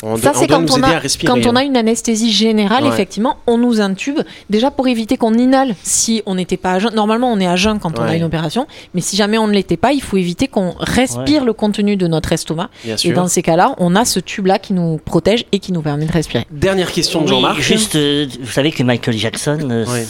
On, 0.04 0.16
Ça, 0.18 0.32
c'est 0.36 0.48
quand 0.48 0.70
on, 0.72 0.84
a, 0.84 1.02
quand 1.26 1.46
on 1.48 1.56
a 1.56 1.64
une 1.64 1.76
anesthésie 1.76 2.32
générale, 2.32 2.84
Ouais. 2.84 2.90
effectivement, 2.90 3.38
on 3.48 3.58
nous 3.58 3.82
intube. 3.82 4.20
Déjà 4.50 4.70
pour 4.70 4.88
éviter 4.88 5.18
qu'on 5.18 5.34
inhale 5.34 5.76
si 5.82 6.22
on 6.28 6.36
n'était 6.36 6.56
pas 6.58 6.74
à 6.74 6.80
jeun. 6.80 6.94
Normalement, 6.94 7.32
on 7.32 7.40
est 7.40 7.48
à 7.48 7.56
jeun 7.56 7.80
quand 7.80 7.98
on 7.98 8.04
a 8.04 8.16
une 8.16 8.24
opération, 8.24 8.68
mais 8.94 9.02
si 9.02 9.16
jamais 9.16 9.40
on 9.40 9.48
ne 9.48 9.54
l'était 9.54 9.76
pas, 9.78 9.94
il 9.94 10.02
faut 10.02 10.18
éviter 10.18 10.48
qu'on 10.48 10.76
respire 10.80 11.46
le 11.46 11.54
contenu 11.54 11.98
de 11.98 12.06
notre 12.06 12.32
estomac. 12.32 12.70
Bien 12.84 12.94
Et 12.94 12.98
sûr. 12.98 13.16
dans 13.16 13.28
ces 13.28 13.42
cas-là, 13.42 13.74
on 13.80 13.96
a 13.96 14.06
ce 14.06 14.20
tube-là 14.20 14.60
qui 14.60 14.74
nous 14.74 15.00
protège 15.04 15.46
et 15.52 15.58
qui 15.60 15.72
nous 15.72 15.82
permet 15.82 16.06
de 16.06 16.12
respirer. 16.12 16.46
Dernière 16.52 16.92
question 16.92 17.20
de 17.22 17.26
Oui, 17.26 17.30
Jean-Marc. 17.32 17.60
Juste, 17.62 17.96
euh, 17.96 18.28
vous 18.40 18.52
savez 18.52 18.72
que 18.72 18.84
Michael 18.84 19.18
Jackson 19.18 19.58
euh, 19.72 19.86
Ouais. 19.88 20.06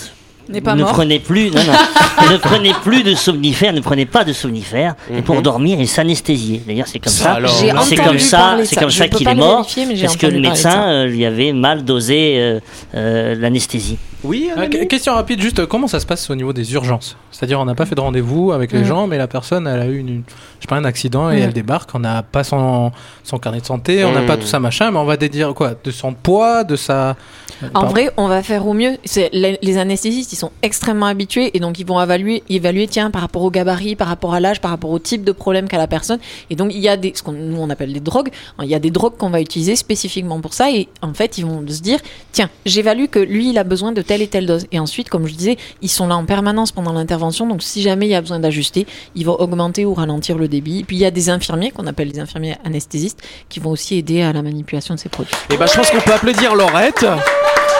N'est 0.50 0.62
pas 0.62 0.76
ne 0.76 0.82
mort. 0.84 0.94
prenait 0.94 1.20
plus, 1.20 1.50
non, 1.52 1.62
non, 1.64 2.32
ne 2.32 2.38
prenait 2.38 2.74
plus 2.84 3.04
de 3.04 3.14
somnifères, 3.16 3.74
ne 3.74 3.82
prenait 3.82 4.06
pas 4.06 4.24
de 4.24 4.34
somnifères, 4.34 4.96
et 5.14 5.22
pour 5.22 5.36
Mhm. 5.36 5.42
dormir, 5.42 5.78
il 5.80 5.88
s'anesthésiait. 5.88 6.62
D'ailleurs, 6.66 6.88
c'est 6.88 7.00
comme 7.00 7.12
Ça 7.12 7.24
ça. 7.24 7.34
alors. 7.34 7.52
J'ai 7.60 7.68
C'est 7.68 7.74
entendu 7.74 7.96
comme 8.10 8.20
ça, 8.20 8.38
parler 8.38 8.62
de 8.64 8.68
c'est 8.68 8.76
ça. 8.76 8.82
comme 8.82 8.90
Je 8.92 8.98
ça 8.98 9.08
peux 9.08 9.18
qu'il 9.18 9.26
pas 9.26 9.32
est 9.32 9.36
mort, 9.36 9.62
vérifier, 9.62 9.86
mais 9.86 9.96
j'ai 9.96 10.06
parce 10.06 10.18
que 10.18 10.26
le 10.28 10.34
entendu 10.40 10.48
parler 10.48 10.60
de 10.62 10.64
médecin 10.66 10.72
ça. 10.72 10.90
euh, 10.90 11.06
lui 11.08 11.26
avait 11.26 11.54
mal 11.54 11.84
dosé 11.84 12.36
euh, 12.38 12.60
euh, 12.96 13.36
l'anesthésie. 13.36 13.98
Oui, 14.24 14.50
Euh, 14.58 14.68
que- 14.68 14.84
question 14.86 15.14
rapide, 15.14 15.40
juste 15.42 15.60
euh, 15.60 15.68
comment 15.68 15.88
ça 15.88 16.00
se 16.00 16.06
passe 16.06 16.28
au 16.32 16.36
niveau 16.36 16.52
des 16.52 16.74
urgences? 16.74 17.16
C'est-à-dire, 17.32 17.60
on 17.60 17.66
n'a 17.66 17.76
pas 17.76 17.86
fait 17.86 17.94
de 17.94 18.02
rendez-vous 18.02 18.52
avec 18.52 18.72
les 18.72 18.80
Mm. 18.80 18.86
gens, 18.86 19.08
mais 19.08 19.18
la 19.20 19.28
personne, 19.28 19.68
elle 19.68 19.80
a 19.80 19.86
eu 19.86 20.00
une, 20.00 20.08
une- 20.10 20.24
je 20.28 20.64
sais 20.64 20.68
pas, 20.68 20.76
un 20.78 20.86
accident 20.86 21.30
et 21.30 21.36
Mm. 21.40 21.44
elle 21.44 21.54
débarque. 21.54 21.90
On 21.94 22.00
n'a 22.00 22.24
pas 22.24 22.44
son, 22.44 22.92
son 23.24 23.38
carnet 23.38 23.60
de 23.62 23.66
santé, 23.66 24.04
on 24.06 24.12
n'a 24.14 24.22
Mm. 24.22 24.26
pas 24.26 24.38
tout 24.38 24.48
ça 24.48 24.60
machin, 24.60 24.90
mais 24.90 24.98
on 24.98 25.06
va 25.06 25.18
dédire 25.18 25.54
quoi? 25.54 25.74
De 25.82 25.92
son 25.92 26.14
poids, 26.14 26.64
de 26.64 26.76
sa. 26.76 27.16
En 27.64 27.70
Pardon. 27.70 27.88
vrai, 27.90 28.10
on 28.18 28.28
va 28.28 28.44
faire 28.44 28.66
au 28.68 28.74
mieux. 28.74 28.98
C'est- 29.06 29.30
Les, 29.34 29.58
les 29.62 29.78
anesthésistes, 29.78 30.34
ils 30.34 30.38
sont 30.38 30.52
extrêmement 30.62 31.06
habitués 31.08 31.52
et 31.56 31.60
donc 31.60 31.80
ils 31.80 31.86
vont 31.86 32.02
évaluer, 32.02 32.44
évaluer, 32.50 32.88
tiens, 32.88 33.12
par 33.12 33.22
rapport 33.22 33.42
au 33.44 33.50
gabarit, 33.52 33.96
par 33.96 34.08
rapport 34.08 34.34
à 34.34 34.40
l'âge, 34.40 34.62
par 34.62 34.72
rapport 34.72 34.90
au 34.92 35.00
type 35.00 35.24
de 35.24 35.32
problème 35.32 35.68
qu'a 35.68 35.78
la 35.78 35.88
personne. 35.88 36.20
Et 36.50 36.56
donc 36.56 36.74
il 36.74 36.80
y 36.80 36.88
a 36.90 36.98
des, 36.98 37.12
ce 37.16 37.24
qu'on 37.24 37.32
nous 37.34 37.58
on 37.60 37.70
appelle 37.70 37.94
des 37.94 38.00
drogues. 38.00 38.30
Il 38.62 38.68
y 38.70 38.76
a 38.76 38.80
des 38.80 38.92
drogues 38.92 39.18
qu'on 39.18 39.30
va 39.30 39.42
utiliser 39.42 39.76
spécifiquement 39.76 40.40
pour 40.42 40.54
ça. 40.54 40.72
Et 40.72 40.88
en 41.02 41.14
fait, 41.14 41.38
ils 41.38 41.46
vont 41.46 41.64
se 41.68 41.82
dire, 41.82 42.00
tiens, 42.32 42.50
j'évalue 42.66 43.06
que 43.06 43.20
lui, 43.20 43.50
il 43.50 43.58
a 43.58 43.64
besoin 43.64 43.92
de 43.92 44.02
telle 44.02 44.22
et 44.22 44.28
telle 44.28 44.46
dose. 44.46 44.66
Et 44.72 44.80
ensuite, 44.80 45.10
comme 45.10 45.28
je 45.28 45.34
disais, 45.34 45.58
ils 45.82 45.90
sont 45.90 46.08
là 46.08 46.16
en 46.16 46.26
permanence 46.26 46.72
pendant 46.72 46.94
l'intervention. 46.94 47.48
Donc 47.48 47.64
si 47.64 47.82
jamais 47.82 48.06
il 48.08 48.12
y 48.12 48.16
a 48.16 48.22
besoin 48.22 48.40
d'ajuster, 48.40 48.86
ils 49.16 49.26
vont 49.26 49.36
augmenter 49.36 49.86
ou 49.86 49.94
ralentir 49.94 50.38
le 50.38 50.48
débit. 50.48 50.84
Puis 50.84 50.96
il 50.98 51.00
y 51.00 51.06
a 51.06 51.12
des 51.12 51.30
infirmiers 51.30 51.72
qu'on 51.72 51.88
appelle 51.88 52.10
les 52.10 52.20
infirmiers 52.20 52.56
anesthésistes 52.66 53.22
qui 53.50 53.60
vont 53.60 53.72
aussi 53.72 53.96
aider 53.98 54.22
à 54.22 54.34
la 54.34 54.42
manipulation 54.42 54.94
de 54.96 55.00
ces 55.00 55.10
produits. 55.10 55.34
Et 55.54 55.58
ben, 55.58 55.66
je 55.66 55.74
pense 55.74 55.90
qu'on 55.92 56.02
peut 56.02 56.14
applaudir 56.14 56.56
Laurette 56.56 57.06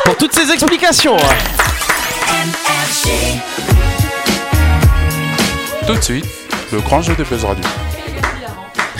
pour 0.08 0.16
toutes 0.16 0.34
ces 0.34 0.50
explications. 0.54 1.18
Tout 5.86 5.96
de 5.96 6.02
suite, 6.02 6.26
le 6.72 6.80
grand 6.80 7.02
jeu 7.02 7.14
de 7.14 7.26
Buzz 7.26 7.44
Radio. 7.44 7.66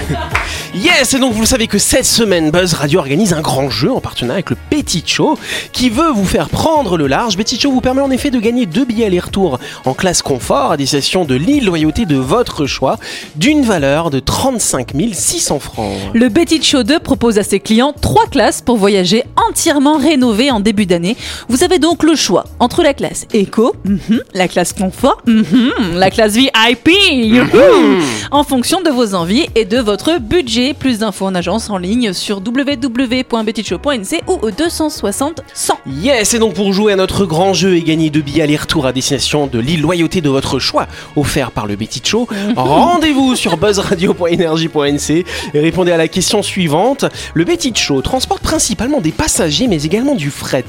Yes, 0.84 1.16
et 1.16 1.20
donc 1.20 1.34
vous 1.34 1.42
le 1.42 1.48
savez 1.48 1.66
que 1.66 1.80
cette 1.80 2.06
semaine, 2.06 2.52
Buzz 2.52 2.74
Radio 2.76 3.00
organise 3.00 3.34
un 3.34 3.42
grand 3.42 3.68
jeu 3.68 3.92
en 3.92 4.00
partenariat 4.00 4.36
avec 4.36 4.52
le 4.52 4.58
Petit 4.70 5.02
Show 5.04 5.36
qui 5.72 5.90
veut 5.90 6.12
vous 6.12 6.26
faire 6.26 6.50
prendre 6.50 6.98
le 6.98 7.08
large. 7.08 7.36
Petit 7.36 7.60
Show 7.60 7.72
vous 7.72 7.82
permet 7.82 8.02
en 8.02 8.12
effet 8.12 8.30
de 8.30 8.40
gagner 8.40 8.68
deux 8.68 8.86
billets 8.86 9.06
aller-retour 9.06 9.58
en 9.86 9.96
classe 9.96 10.22
confort 10.22 10.72
à 10.72 10.78
destination 10.78 11.26
de 11.26 11.34
l'île 11.34 11.66
loyauté 11.66 12.06
de 12.06 12.16
votre 12.16 12.68
choix 12.68 12.98
d'une 13.38 13.64
valeur 13.64 14.12
de 14.12 14.20
35 14.20 14.92
600 15.14 15.60
francs. 15.60 15.98
Le 16.14 16.30
Betty 16.30 16.62
Show 16.62 16.84
2 16.84 17.00
propose 17.00 17.40
à 17.40 17.44
ses 17.44 17.60
clients 17.60 17.94
trois 18.00 18.28
classes 18.28 18.62
pour 18.62 18.78
voyager 18.78 19.24
entièrement 19.50 19.98
rénovées 19.98 20.52
en 20.52 20.60
début 20.60 20.86
d'année. 20.86 21.18
Vous 21.50 21.64
avez 21.64 21.80
donc 21.80 22.04
le 22.04 22.16
choix 22.16 22.44
entre 22.60 22.84
la 22.84 22.94
classe 22.94 23.26
Eco, 23.34 23.76
mhm, 23.84 24.22
la 24.36 24.48
classe 24.48 24.74
Confort, 24.74 25.24
mhm, 25.26 25.72
la 25.96 26.12
classe 26.12 26.34
VIP, 26.34 26.92
youhou, 27.10 28.04
en 28.30 28.44
fonction 28.44 28.82
de 28.82 28.92
vos 28.92 29.16
envies 29.16 29.48
et 29.56 29.66
de 29.66 29.80
votre 29.80 30.20
budget. 30.20 30.67
Plus 30.74 31.00
d'infos 31.00 31.26
en 31.26 31.36
agence 31.36 31.70
en 31.70 31.78
ligne 31.78 32.14
sur 32.14 32.38
www.bettyshow.nc 32.38 34.22
ou 34.28 34.40
au 34.42 34.52
260 34.52 35.42
100. 35.54 35.80
Yes, 35.88 36.34
et 36.34 36.40
donc 36.40 36.54
pour 36.54 36.74
jouer 36.74 36.94
à 36.94 36.96
notre 36.96 37.26
grand 37.26 37.54
jeu 37.54 37.76
et 37.76 37.82
gagner 37.82 38.10
deux 38.10 38.22
billets 38.22 38.44
aller-retour 38.44 38.86
à 38.86 38.94
destination 38.94 39.48
de 39.48 39.60
l'île 39.60 39.82
loyauté 39.82 40.22
de 40.22 40.30
votre 40.30 40.60
choix, 40.60 40.88
offert 41.16 41.52
par 41.52 41.66
le 41.68 41.76
Betty 41.76 42.02
Show, 42.04 42.28
rendez-vous 42.56 43.36
sur 43.36 43.58
buzzradio.energie.nc 43.58 45.26
et 45.54 45.60
répondez 45.60 45.92
à 45.92 45.98
la 45.98 46.08
question 46.08 46.42
suivante. 46.44 47.06
Le 47.34 47.44
Betty 47.44 47.72
Show 47.76 48.02
transporte 48.02 48.42
principalement 48.42 49.02
des 49.02 49.12
passagers 49.12 49.68
mais 49.68 49.84
également 49.84 50.16
du 50.16 50.32
fret. 50.32 50.66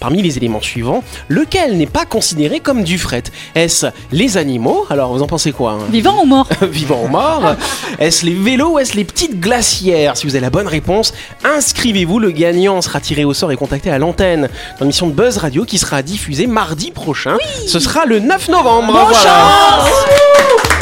Parmi 0.00 0.22
les 0.22 0.36
éléments 0.36 0.62
suivants, 0.62 1.02
lequel 1.28 1.76
n'est 1.76 1.86
pas 1.86 2.04
considéré 2.04 2.60
comme 2.60 2.84
du 2.84 2.98
fret? 2.98 3.24
Est-ce 3.54 3.86
les 4.10 4.36
animaux? 4.36 4.86
Alors 4.90 5.12
vous 5.12 5.22
en 5.22 5.26
pensez 5.26 5.52
quoi 5.52 5.72
hein? 5.72 5.86
Vivant 5.90 6.22
ou 6.22 6.26
mort? 6.26 6.48
Vivants 6.62 7.04
ou 7.04 7.08
morts 7.08 7.56
Est-ce 7.98 8.24
les 8.26 8.34
vélos 8.34 8.74
ou 8.74 8.78
est-ce 8.78 8.96
les 8.96 9.04
petites 9.04 9.31
glacières 9.34 10.16
Si 10.16 10.26
vous 10.26 10.34
avez 10.34 10.42
la 10.42 10.50
bonne 10.50 10.68
réponse, 10.68 11.12
inscrivez-vous. 11.44 12.18
Le 12.18 12.30
gagnant 12.30 12.80
sera 12.82 13.00
tiré 13.00 13.24
au 13.24 13.34
sort 13.34 13.52
et 13.52 13.56
contacté 13.56 13.90
à 13.90 13.98
l'antenne 13.98 14.48
dans 14.78 14.84
l'émission 14.84 15.06
de 15.06 15.12
Buzz 15.12 15.38
Radio 15.38 15.64
qui 15.64 15.78
sera 15.78 16.02
diffusée 16.02 16.46
mardi 16.46 16.90
prochain. 16.90 17.36
Ce 17.66 17.78
sera 17.78 18.04
le 18.04 18.18
9 18.20 18.48
novembre. 18.48 18.92
Voilà. 18.92 19.84
Yes. 19.84 20.81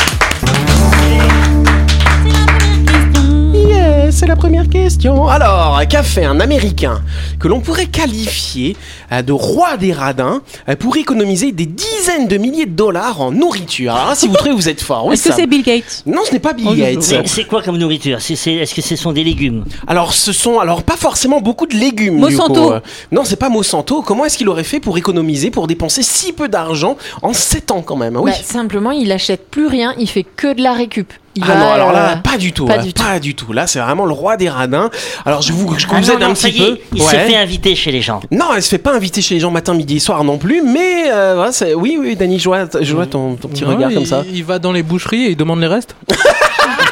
C'est 4.21 4.27
la 4.27 4.37
première 4.37 4.69
question. 4.69 5.29
Alors, 5.29 5.81
qu'a 5.89 6.03
fait 6.03 6.27
un 6.27 6.41
Américain 6.41 7.01
que 7.39 7.49
l'on 7.49 7.61
pourrait 7.61 7.87
qualifier 7.87 8.77
euh, 9.13 9.23
de 9.23 9.33
roi 9.33 9.79
des 9.79 9.95
radins 9.95 10.43
euh, 10.69 10.77
pour 10.77 10.99
économiser 10.99 11.53
des 11.53 11.65
dizaines 11.65 12.29
de 12.29 12.37
milliers 12.37 12.67
de 12.67 12.73
dollars 12.73 13.23
en 13.23 13.31
nourriture? 13.33 13.95
Alors, 13.95 14.15
si 14.15 14.29
vous 14.29 14.35
trouvez, 14.35 14.53
vous 14.53 14.69
êtes 14.69 14.83
fort. 14.83 15.07
Oui, 15.07 15.15
Est-ce 15.15 15.31
que 15.31 15.35
c'est 15.35 15.47
Bill 15.47 15.63
Gates? 15.63 16.03
Non, 16.05 16.21
ce 16.27 16.35
n'est 16.35 16.39
pas 16.39 16.53
Bill 16.53 16.67
Oh, 16.71 16.75
Gates. 16.75 17.03
C'est 17.03 17.27
c'est 17.27 17.45
quoi 17.45 17.63
comme 17.63 17.79
nourriture? 17.79 18.21
C'est- 18.21 18.37
c'est- 18.37 18.57
Est-ce 18.57 18.75
que 18.75 18.83
ce 18.83 18.95
sont 18.95 19.13
des 19.13 19.25
légumes? 19.25 19.65
Alors, 19.87 20.13
ce 20.13 20.33
sont 20.33 20.59
alors 20.59 20.83
pas 20.83 20.99
forcément 20.99 21.41
beaucoup 21.41 21.67
de 21.67 21.75
légumes. 21.77 22.17
du 22.17 22.21
Monsanto. 22.37 22.53
coup. 22.67 22.73
Euh, 22.73 22.81
Non, 23.13 23.23
c'est 23.25 23.37
pas 23.37 23.49
Monsanto. 23.49 24.03
Comment 24.03 24.27
est-ce 24.27 24.37
qu'il 24.37 24.51
aurait 24.51 24.65
fait 24.65 24.81
pour 24.81 24.99
économiser, 24.99 25.51
pour 25.51 25.67
dépenser 25.67 26.03
si 26.03 26.35
peu 26.35 26.47
d'argent 26.51 26.99
en 27.23 27.33
7 27.33 27.71
ans 27.71 27.81
quand 27.81 27.97
même? 27.97 28.19
Oui. 28.19 28.33
Bah, 28.33 28.37
simplement, 28.45 28.91
il 28.91 29.11
achète 29.13 29.49
plus 29.49 29.67
rien, 29.67 29.95
il 29.99 30.09
fait 30.09 30.25
que 30.25 30.53
de 30.53 30.63
la 30.63 30.75
récup. 30.75 31.11
Il 31.43 31.51
Ah 31.51 31.55
va, 31.55 31.59
non, 31.61 31.71
alors 31.73 31.93
là, 31.93 32.11
euh, 32.13 32.17
pas 32.17 32.37
du 32.37 32.53
tout. 32.53 32.67
pas 32.67 32.75
hein, 32.79 32.83
du 32.83 32.93
tout. 32.93 33.03
pas 33.03 33.19
du 33.19 33.35
tout. 33.35 33.53
Là, 33.53 33.67
c'est 33.67 33.79
vraiment 33.81 34.05
le 34.05 34.13
roi 34.13 34.37
des 34.37 34.49
radins. 34.51 34.91
Alors, 35.25 35.41
je 35.43 35.53
vous, 35.53 35.75
je 35.79 35.87
Ah 35.91 35.95
vous 36.01 36.07
non, 36.07 36.13
aide 36.15 36.21
non, 36.21 36.27
un 36.31 36.35
petit 36.35 36.53
peu. 36.53 36.79
Il 36.95 37.01
Ouais. 37.03 37.09
s'est 37.09 37.27
fait 37.27 37.37
inviter 37.37 37.75
chez 37.75 37.91
les 37.91 38.03
gens. 38.03 38.21
Non, 38.31 38.47
elle 38.55 38.63
se 38.63 38.69
fait 38.69 38.79
pas 38.79 38.95
inviter 38.95 39.23
chez 39.23 39.35
les 39.35 39.41
gens 39.41 39.51
matin, 39.51 39.73
midi 39.75 39.97
et 39.97 40.01
soir 40.01 40.23
non 40.25 40.37
plus, 40.39 40.63
mais 40.63 41.11
euh, 41.11 41.33
voilà, 41.37 41.53
c'est- 41.53 41.73
oui, 41.75 41.97
oui, 41.99 42.15
Dani, 42.17 42.39
je 42.39 42.45
vois, 42.49 42.67
je 42.81 42.95
vois 42.95 43.07
ton, 43.07 43.37
ton 43.37 43.49
petit 43.49 43.65
regard 43.65 43.91
il, 43.91 43.95
comme 43.95 44.07
ça. 44.07 44.23
Il 44.31 44.45
va 44.45 44.59
dans 44.59 44.73
les 44.73 44.83
boucheries 44.83 45.25
et 45.27 45.31
il 45.31 45.37
demande 45.37 45.61
les 45.61 45.67
restes. 45.67 45.97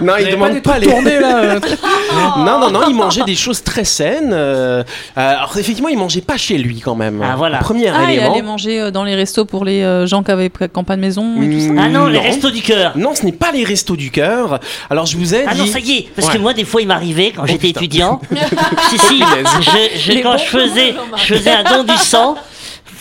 Non, 0.00 0.14
il 0.18 0.30
demande 0.30 0.60
pas, 0.62 0.78
les. 0.78 0.86
tournées 0.88 1.20
là. 1.20 1.56
Non, 2.38 2.58
non, 2.58 2.70
non, 2.70 2.80
il 2.88 2.94
mangeait 2.94 3.24
des 3.24 3.34
choses 3.34 3.62
très 3.62 3.84
saines. 3.84 4.30
euh, 4.32 4.82
euh, 5.16 5.36
alors 5.36 5.56
effectivement, 5.56 5.88
il 5.88 5.98
mangeait 5.98 6.20
pas 6.20 6.36
chez 6.36 6.58
lui 6.58 6.80
quand 6.80 6.94
même. 6.94 7.20
Ah, 7.24 7.34
voilà. 7.36 7.58
Premier 7.58 7.88
Ah, 7.88 8.04
il 8.08 8.14
élément. 8.14 8.32
allait 8.32 8.42
manger 8.42 8.80
euh, 8.80 8.90
dans 8.90 9.04
les 9.04 9.14
restos 9.14 9.44
pour 9.44 9.64
les 9.64 10.06
gens 10.06 10.22
qui 10.22 10.30
avaient 10.30 10.48
pas 10.48 10.68
de 10.68 11.00
maison 11.00 11.40
et 11.42 11.48
tout 11.50 11.60
ça. 11.60 11.82
Ah 11.82 11.88
non, 11.88 12.06
les 12.06 12.18
restos 12.20 12.50
du 12.50 12.62
cœur. 12.62 12.92
Non, 12.96 13.14
ce 13.14 13.24
n'est 13.24 13.32
pas 13.32 13.52
les 13.52 13.64
restos 13.64 13.96
du 13.96 14.10
cœur. 14.10 14.60
Alors 14.90 15.06
je 15.06 15.16
vous 15.16 15.34
ai 15.34 15.44
Ah 15.46 15.54
non, 15.54 15.66
ça 15.66 15.78
y 15.80 15.98
est, 15.98 16.08
parce 16.14 16.28
Ouais. 16.28 16.34
que 16.34 16.38
moi, 16.38 16.54
des 16.54 16.64
fois, 16.64 16.80
il 16.82 16.88
m'arrivait, 16.88 17.32
quand 17.34 17.46
j'étais 17.46 17.68
putain. 17.68 17.80
étudiant, 17.80 18.20
si, 18.90 18.98
si, 18.98 19.20
je, 19.20 20.00
je- 20.00 20.12
Les 20.12 20.22
quand 20.22 20.36
je 20.38 20.44
faisais, 20.44 20.94
je 21.16 21.34
faisais 21.34 21.50
un 21.50 21.62
don 21.64 21.84
du 21.84 21.96
sang, 21.98 22.36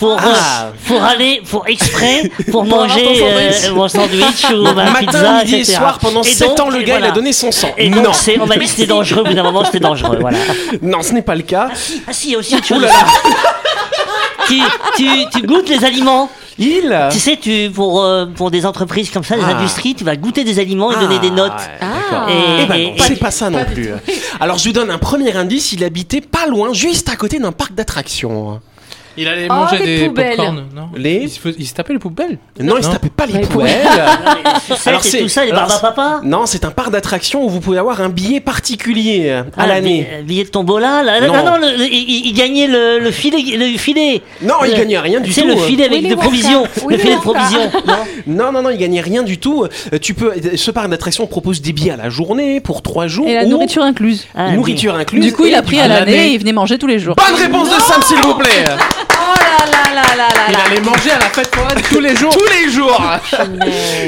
pour, 0.03 0.17
Ah. 0.19 0.65
euh, 0.65 0.71
pour 0.87 1.03
aller, 1.03 1.41
pour 1.49 1.67
exprès, 1.67 2.29
pour 2.51 2.65
manger 2.65 3.21
euh, 3.23 3.73
mon 3.73 3.87
sandwich 3.87 4.45
ou 4.53 4.61
ma 4.63 4.73
Matin, 4.73 4.99
pizza, 4.99 5.43
midi 5.43 5.55
et 5.55 5.63
soir, 5.63 5.99
pendant 5.99 6.21
Et 6.23 6.27
7 6.33 6.47
donc, 6.49 6.59
ans, 6.59 6.69
le 6.69 6.81
et 6.81 6.83
gars, 6.83 6.99
il 6.99 7.05
a 7.05 7.11
donné 7.11 7.31
son 7.31 7.51
sang. 7.51 7.69
Et 7.77 7.89
non, 7.89 8.01
donc, 8.03 8.15
c'est- 8.15 8.37
on 8.39 8.45
m'a 8.45 8.55
dit 8.57 8.65
que 8.65 8.69
c'était 8.71 8.85
dangereux, 8.87 9.21
au 9.21 9.25
bout 9.25 9.33
d'un 9.33 9.43
moment, 9.43 9.63
c'était 9.63 9.79
dangereux, 9.79 10.17
voilà. 10.19 10.37
non, 10.81 11.01
ce 11.01 11.13
n'est 11.13 11.21
pas 11.21 11.35
le 11.35 11.43
cas. 11.43 11.69
Ah 12.07 12.11
si, 12.11 12.27
il 12.27 12.31
y 12.33 12.35
a 12.35 12.39
aussi 12.39 12.55
autre 12.55 12.65
chose. 12.67 12.85
tu, 14.47 14.59
tu, 14.97 15.05
tu 15.31 15.41
goûtes 15.47 15.69
les 15.69 15.83
aliments. 15.85 16.29
Il. 16.59 16.95
Tu 17.11 17.17
sais, 17.19 17.37
tu, 17.41 17.71
pour, 17.73 18.03
euh, 18.03 18.25
pour 18.27 18.51
des 18.51 18.65
entreprises 18.67 19.09
comme 19.09 19.23
ça, 19.23 19.35
des 19.35 19.41
Ah. 19.43 19.57
industries, 19.57 19.95
tu 19.95 20.03
vas 20.03 20.15
goûter 20.15 20.43
des 20.43 20.59
aliments 20.59 20.91
et 20.91 20.95
donner 20.97 21.17
des 21.17 21.31
notes. 21.31 21.51
Ah. 21.81 21.85
d'accord. 22.11 22.29
Et- 22.29 22.61
Eh 22.61 22.65
ben 22.67 22.75
et- 22.75 22.95
c'est 22.99 23.15
pas 23.15 23.31
ça 23.31 23.49
non 23.49 23.65
plus. 23.65 23.89
Alors 24.39 24.59
je 24.59 24.65
vous 24.65 24.73
donne 24.73 24.91
un 24.91 24.99
premier 24.99 25.35
indice, 25.35 25.71
il 25.73 25.83
habitait 25.83 26.21
pas 26.21 26.45
loin, 26.45 26.71
juste 26.73 27.09
à 27.09 27.15
côté 27.15 27.39
d'un 27.39 27.51
parc 27.53 27.73
d'attractions. 27.73 28.59
Il 29.17 29.27
allait 29.27 29.47
Oh, 29.49 29.53
manger 29.53 29.79
des 29.79 30.07
poubelles. 30.07 30.35
popcorn, 30.35 30.63
non 30.75 30.89
Les 30.95 31.15
il, 31.23 31.29
se 31.29 31.39
fais- 31.39 31.55
il 31.57 31.67
se 31.67 31.73
tapait 31.73 31.93
les 31.93 31.99
poubelles. 31.99 32.37
Non, 32.59 32.75
il 32.77 32.83
se 32.83 32.87
Non. 32.87 32.93
tapait 32.93 33.09
pas 33.09 33.25
les 33.27 33.33
Les 33.33 33.45
poubelles. 33.45 33.69
C'est- 35.01 35.19
tout 35.21 35.27
ça, 35.27 35.45
les 35.45 35.51
alors, 35.51 35.79
papa. 35.81 36.21
Non, 36.23 36.45
c'est 36.45 36.65
un 36.65 36.71
parc 36.71 36.91
d'attractions 36.91 37.45
où 37.45 37.49
vous 37.49 37.59
pouvez 37.59 37.77
avoir 37.77 38.01
un 38.01 38.09
billet 38.09 38.39
particulier 38.39 39.25
euh, 39.27 39.41
à 39.57 39.63
Ah, 39.63 39.67
l'année. 39.67 40.07
bi- 40.21 40.23
Billet 40.33 40.43
de 40.45 40.49
tombola, 40.49 41.03
là. 41.03 41.21
Non. 41.21 41.33
Non, 41.33 41.43
non, 41.45 41.57
le- 41.57 41.77
le- 41.77 41.85
il, 41.93 42.27
il 42.27 42.33
gagnait 42.33 42.67
le, 42.67 42.99
le 42.99 43.11
filet. 43.11 43.37
Le 43.57 43.77
filet. 43.77 44.21
Non, 44.41 44.55
il 44.65 44.71
Le- 44.71 44.77
gagnait 44.77 44.97
rien 44.99 45.19
du 45.19 45.31
C'est 45.31 45.41
tout. 45.41 45.47
le 45.47 45.53
euh. 45.53 45.57
filet 45.57 45.85
avec 45.85 45.97
Willy 45.99 46.09
de 46.09 46.15
Wonka. 46.15 46.23
provision. 46.27 46.63
Le 46.89 46.97
filet 46.97 47.15
de 47.15 47.19
Wonka. 47.19 47.39
provision. 47.39 47.71
Non 47.85 47.95
Non, 48.45 48.51
non, 48.51 48.61
non, 48.63 48.69
il 48.71 48.77
gagnait 48.77 49.01
rien 49.01 49.23
du 49.23 49.37
tout. 49.37 49.63
Euh, 49.65 49.97
Tu 50.01 50.13
peux, 50.13 50.33
ce 50.55 50.71
parc 50.71 50.89
d'attractions 50.89 51.27
propose 51.27 51.61
des 51.61 51.71
billets 51.73 51.91
à 51.91 51.97
la 51.97 52.09
journée 52.09 52.59
pour 52.61 52.81
trois 52.81 53.07
jours. 53.07 53.27
Et 53.27 53.35
la 53.35 53.43
ou 53.43 53.49
nourriture 53.49 53.83
incluse. 53.83 54.25
Ah, 54.35 54.51
nourriture 54.51 54.95
incluse. 54.95 55.23
Du 55.25 55.33
coup, 55.33 55.45
il 55.45 55.53
a 55.55 55.61
pris 55.61 55.79
à 55.79 55.87
l'année 55.87 56.29
et 56.29 56.31
il 56.33 56.39
venait 56.39 56.51
manger 56.53 56.77
tous 56.77 56.87
les 56.87 56.99
jours. 56.99 57.15
Bonne 57.15 57.35
réponse 57.39 57.69
de 57.69 57.79
Sam, 57.81 58.01
s'il 58.01 58.17
vous 58.17 58.35
plaît. 58.35 58.49
Là 59.63 59.95
là 59.95 59.95
là 59.95 60.15
là 60.17 60.27
là 60.27 60.45
Il 60.49 60.71
allait 60.71 60.81
manger 60.81 61.11
à 61.11 61.19
la 61.19 61.29
fête 61.29 61.55
foraine 61.55 61.81
tous 61.81 61.99
les 61.99 62.15
jours. 62.15 62.33
Tous 62.35 62.47
les 62.51 62.69
jours. 62.69 63.01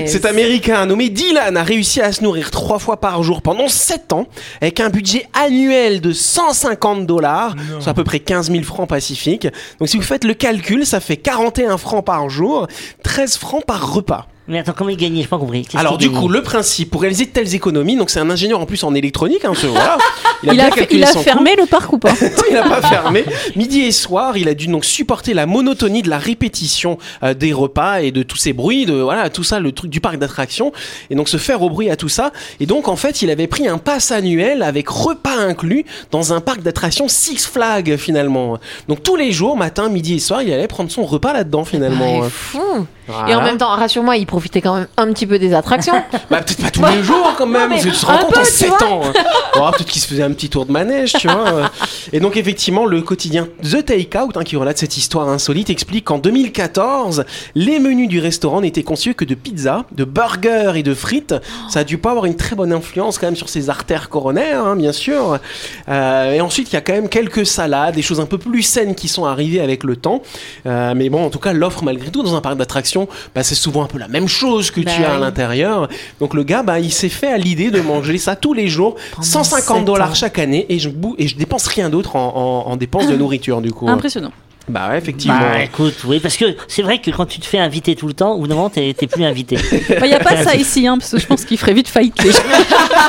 Cet 0.05 0.25
Américain 0.25 0.85
nommé 0.85 1.09
Dylan 1.09 1.55
a 1.55 1.63
réussi 1.63 2.01
à 2.01 2.11
se 2.11 2.23
nourrir 2.23 2.51
trois 2.51 2.77
fois 2.79 2.99
par 2.99 3.23
jour 3.23 3.41
pendant 3.41 3.67
7 3.69 4.11
ans 4.13 4.27
avec 4.61 4.79
un 4.79 4.89
budget 4.89 5.27
annuel 5.33 6.01
de 6.01 6.11
150 6.11 7.05
dollars, 7.05 7.55
soit 7.79 7.91
à 7.91 7.93
peu 7.93 8.03
près 8.03 8.19
15 8.19 8.51
000 8.51 8.63
francs 8.63 8.89
pacifiques. 8.89 9.47
Donc 9.79 9.87
si 9.87 9.97
vous 9.97 10.03
faites 10.03 10.25
le 10.25 10.33
calcul, 10.33 10.85
ça 10.85 10.99
fait 10.99 11.17
41 11.17 11.77
francs 11.77 12.03
par 12.05 12.29
jour, 12.29 12.67
13 13.03 13.37
francs 13.37 13.63
par 13.65 13.93
repas. 13.93 14.27
Mais 14.47 14.59
attends, 14.59 14.73
comment 14.77 14.91
il 14.91 14.97
gagnait 14.97 15.21
J'ai 15.21 15.27
pas 15.27 15.39
compris. 15.39 15.67
Alors 15.75 15.97
du 15.97 16.11
coup, 16.11 16.27
le 16.27 16.43
principe, 16.43 16.91
pour 16.91 17.01
réaliser 17.01 17.25
de 17.25 17.31
telles 17.31 17.55
économies, 17.55 17.95
donc 17.97 18.09
c'est 18.11 18.19
un 18.19 18.29
ingénieur 18.29 18.59
en 18.59 18.65
plus 18.67 18.83
en 18.83 18.93
électronique, 18.93 19.43
hein, 19.43 19.53
ce, 19.55 19.65
voilà. 19.65 19.97
Il 20.43 20.59
a, 20.61 20.69
fait- 20.69 20.87
il 20.91 21.03
fermé 21.05 21.55
le 21.57 21.65
parc 21.65 21.91
ou 21.93 21.97
pas 21.97 22.11
il 22.49 22.53
n'a 22.53 22.61
pas 22.69 22.81
fermé. 22.87 23.25
Midi 23.55 23.81
et 23.81 23.91
soir, 23.91 24.37
il 24.37 24.47
a 24.47 24.53
dû 24.53 24.67
donc 24.67 24.85
supporter 24.85 25.33
la 25.33 25.47
monotonie 25.47 26.03
de 26.03 26.09
la 26.09 26.19
répétition 26.19 26.99
euh, 27.23 27.33
des 27.33 27.53
repas 27.53 28.01
et 28.01 28.11
de 28.11 28.21
tous 28.21 28.37
ces 28.37 28.53
bruits, 28.53 28.85
de 28.85 28.93
voilà 28.93 29.29
tout 29.31 29.43
ça, 29.43 29.59
le 29.59 29.71
truc 29.71 29.89
du 29.89 29.99
parc 30.01 30.17
d'attractions, 30.17 30.71
et 31.09 31.15
donc 31.15 31.27
se 31.29 31.37
faire 31.37 31.63
au 31.63 31.69
bruit 31.71 31.89
à 31.89 31.95
tout 31.95 32.09
ça. 32.09 32.31
Et 32.59 32.67
donc 32.67 32.87
en 32.87 32.95
fait, 32.95 33.23
il 33.23 33.31
avait 33.31 33.47
pris 33.47 33.67
un 33.67 33.79
pass 33.79 34.11
annuel 34.11 34.61
avec 34.61 34.89
repas 34.89 35.37
inclus 35.37 35.85
dans 36.11 36.33
un 36.33 36.41
parc 36.41 36.61
d'attractions 36.61 37.07
Six 37.07 37.47
Flags 37.47 37.97
finalement. 37.97 38.59
Donc 38.87 39.01
tous 39.01 39.15
les 39.15 39.31
jours, 39.31 39.57
matin, 39.57 39.89
midi 39.89 40.15
et 40.15 40.19
soir, 40.19 40.43
il 40.43 40.53
allait 40.53 40.67
prendre 40.67 40.91
son 40.91 41.03
repas 41.03 41.33
là-dedans 41.33 41.63
Ah, 41.65 41.69
finalement. 41.69 42.21
il 42.21 42.27
est 42.27 42.29
fou. 42.29 42.85
Et 43.27 43.35
en 43.35 43.41
même 43.41 43.57
temps, 43.57 43.69
rassure-moi, 43.69 44.17
il 44.17 44.25
profitait 44.35 44.59
quand 44.59 44.75
même 44.75 44.87
un 44.97 45.13
petit 45.13 45.25
peu 45.25 45.39
des 45.39 45.53
attractions. 45.53 45.93
Bah 46.29 46.41
peut-être 46.41 46.61
pas 46.61 46.71
tous 46.71 46.85
les 46.85 47.03
jours 47.03 47.35
quand 47.37 47.45
même, 47.45 47.69
mais 47.69 47.79
que 47.79 47.83
tu 47.83 47.91
te 47.91 48.05
rends 48.05 48.17
compte 48.17 48.37
en 48.37 48.41
tu 48.41 48.51
7 48.51 48.69
vois. 48.69 48.87
ans. 48.87 49.01
Oh, 49.57 49.69
peut-être 49.71 49.89
qu'il 49.89 50.01
se 50.01 50.07
faisait 50.07 50.23
un 50.23 50.33
petit 50.33 50.49
tour 50.49 50.65
de 50.65 50.73
manège, 50.73 51.13
tu 51.13 51.29
vois. 51.29 51.71
Et 52.11 52.19
donc 52.19 52.35
effectivement, 52.35 52.85
le 52.85 53.01
quotidien 53.01 53.47
The 53.63 53.85
Takeout, 53.85 54.31
hein, 54.35 54.43
qui 54.43 54.57
relate 54.57 54.77
cette 54.77 54.97
histoire 54.97 55.29
insolite, 55.29 55.69
explique 55.69 56.03
qu'en 56.03 56.17
2014, 56.17 57.23
les 57.55 57.79
menus 57.79 58.09
du 58.09 58.19
restaurant 58.19 58.59
n'étaient 58.59 58.83
conçus 58.83 59.13
que 59.15 59.23
de 59.23 59.33
pizza, 59.33 59.85
de 59.93 60.03
burgers 60.03 60.73
et 60.75 60.83
de 60.83 60.93
frites. 60.93 61.35
Ça 61.69 61.79
a 61.79 61.83
dû 61.85 61.97
pas 61.97 62.09
avoir 62.09 62.25
une 62.25 62.35
très 62.35 62.57
bonne 62.57 62.73
influence 62.73 63.17
quand 63.17 63.27
même 63.27 63.37
sur 63.37 63.47
ses 63.47 63.69
artères 63.69 64.09
coronaires, 64.09 64.65
hein, 64.65 64.75
bien 64.75 64.91
sûr. 64.91 65.39
Euh, 65.87 66.33
et 66.33 66.41
ensuite, 66.41 66.69
il 66.71 66.73
y 66.73 66.77
a 66.77 66.81
quand 66.81 66.93
même 66.93 67.07
quelques 67.07 67.45
salades, 67.45 67.95
des 67.95 68.01
choses 68.01 68.19
un 68.19 68.25
peu 68.25 68.37
plus 68.37 68.63
saines 68.63 68.93
qui 68.93 69.07
sont 69.07 69.23
arrivées 69.23 69.61
avec 69.61 69.85
le 69.85 69.95
temps. 69.95 70.21
Euh, 70.65 70.93
mais 70.97 71.07
bon, 71.07 71.23
en 71.23 71.29
tout 71.29 71.39
cas, 71.39 71.53
l'offre 71.53 71.81
malgré 71.83 72.11
tout 72.11 72.23
dans 72.23 72.35
un 72.35 72.41
parc 72.41 72.57
d'attractions, 72.57 73.07
bah, 73.33 73.43
c'est 73.43 73.55
souvent 73.55 73.83
un 73.83 73.87
peu 73.87 73.99
la 73.99 74.09
même 74.09 74.24
chose 74.27 74.71
que 74.71 74.81
Bah 74.81 74.91
tu 74.95 75.03
as 75.03 75.15
à 75.15 75.17
l'intérieur. 75.17 75.87
Donc 76.19 76.33
le 76.33 76.43
gars, 76.43 76.63
bah, 76.63 76.79
il 76.79 76.91
s'est 76.91 77.09
fait 77.09 77.27
à 77.31 77.37
l'idée 77.37 77.71
de 77.71 77.81
manger 77.81 78.17
ça 78.17 78.35
tous 78.35 78.53
les 78.53 78.67
jours, 78.67 78.95
Pendant 79.11 79.23
150 79.27 79.77
sept 79.77 79.85
dollars 79.85 80.15
chaque 80.15 80.39
année, 80.39 80.65
et 80.69 80.79
je, 80.79 80.89
bou- 80.89 81.15
et 81.17 81.27
je 81.27 81.35
dépense 81.35 81.67
rien 81.67 81.89
d'autre 81.89 82.15
en, 82.15 82.63
en, 82.67 82.71
en 82.71 82.75
dépenses 82.75 83.07
de 83.07 83.15
nourriture 83.15 83.61
du 83.61 83.71
coup. 83.71 83.87
Impressionnant. 83.89 84.31
Bah 84.67 84.89
ouais, 84.89 84.97
effectivement. 84.97 85.37
Bah 85.39 85.61
écoute, 85.63 85.93
oui, 86.05 86.19
parce 86.19 86.37
que 86.37 86.45
c'est 86.67 86.81
vrai 86.81 86.97
que 86.99 87.11
quand 87.11 87.27
tu 87.27 87.39
te 87.39 87.45
fais 87.45 87.59
inviter 87.59 87.95
tout 87.95 88.07
le 88.07 88.13
temps, 88.13 88.31
au 88.33 88.39
bout 88.39 88.47
d'un 88.47 88.55
moment, 88.55 88.71
t'es 88.71 88.93
plus 88.95 89.23
invité. 89.23 89.57
Il 89.71 90.07
n'y 90.07 90.13
a 90.15 90.19
pas 90.19 90.43
ça 90.43 90.55
ici, 90.55 90.87
hein, 90.87 90.97
parce 90.97 91.11
que 91.11 91.19
je 91.19 91.27
pense 91.27 91.45
qu'il 91.45 91.59
ferait 91.59 91.73
vite 91.75 91.87
faillite. 91.87 92.19
les 92.23 92.31
gens. 92.31 92.39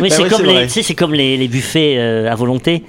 Oui, 0.00 0.08
Bah 0.10 0.14
c'est 0.14 0.22
ouais, 0.24 0.28
comme, 0.28 0.44
les, 0.44 0.94
comme 0.94 1.14
les, 1.14 1.36
les 1.36 1.48
buffets 1.48 1.94
euh, 1.98 2.30
à 2.30 2.34
volonté. 2.34 2.84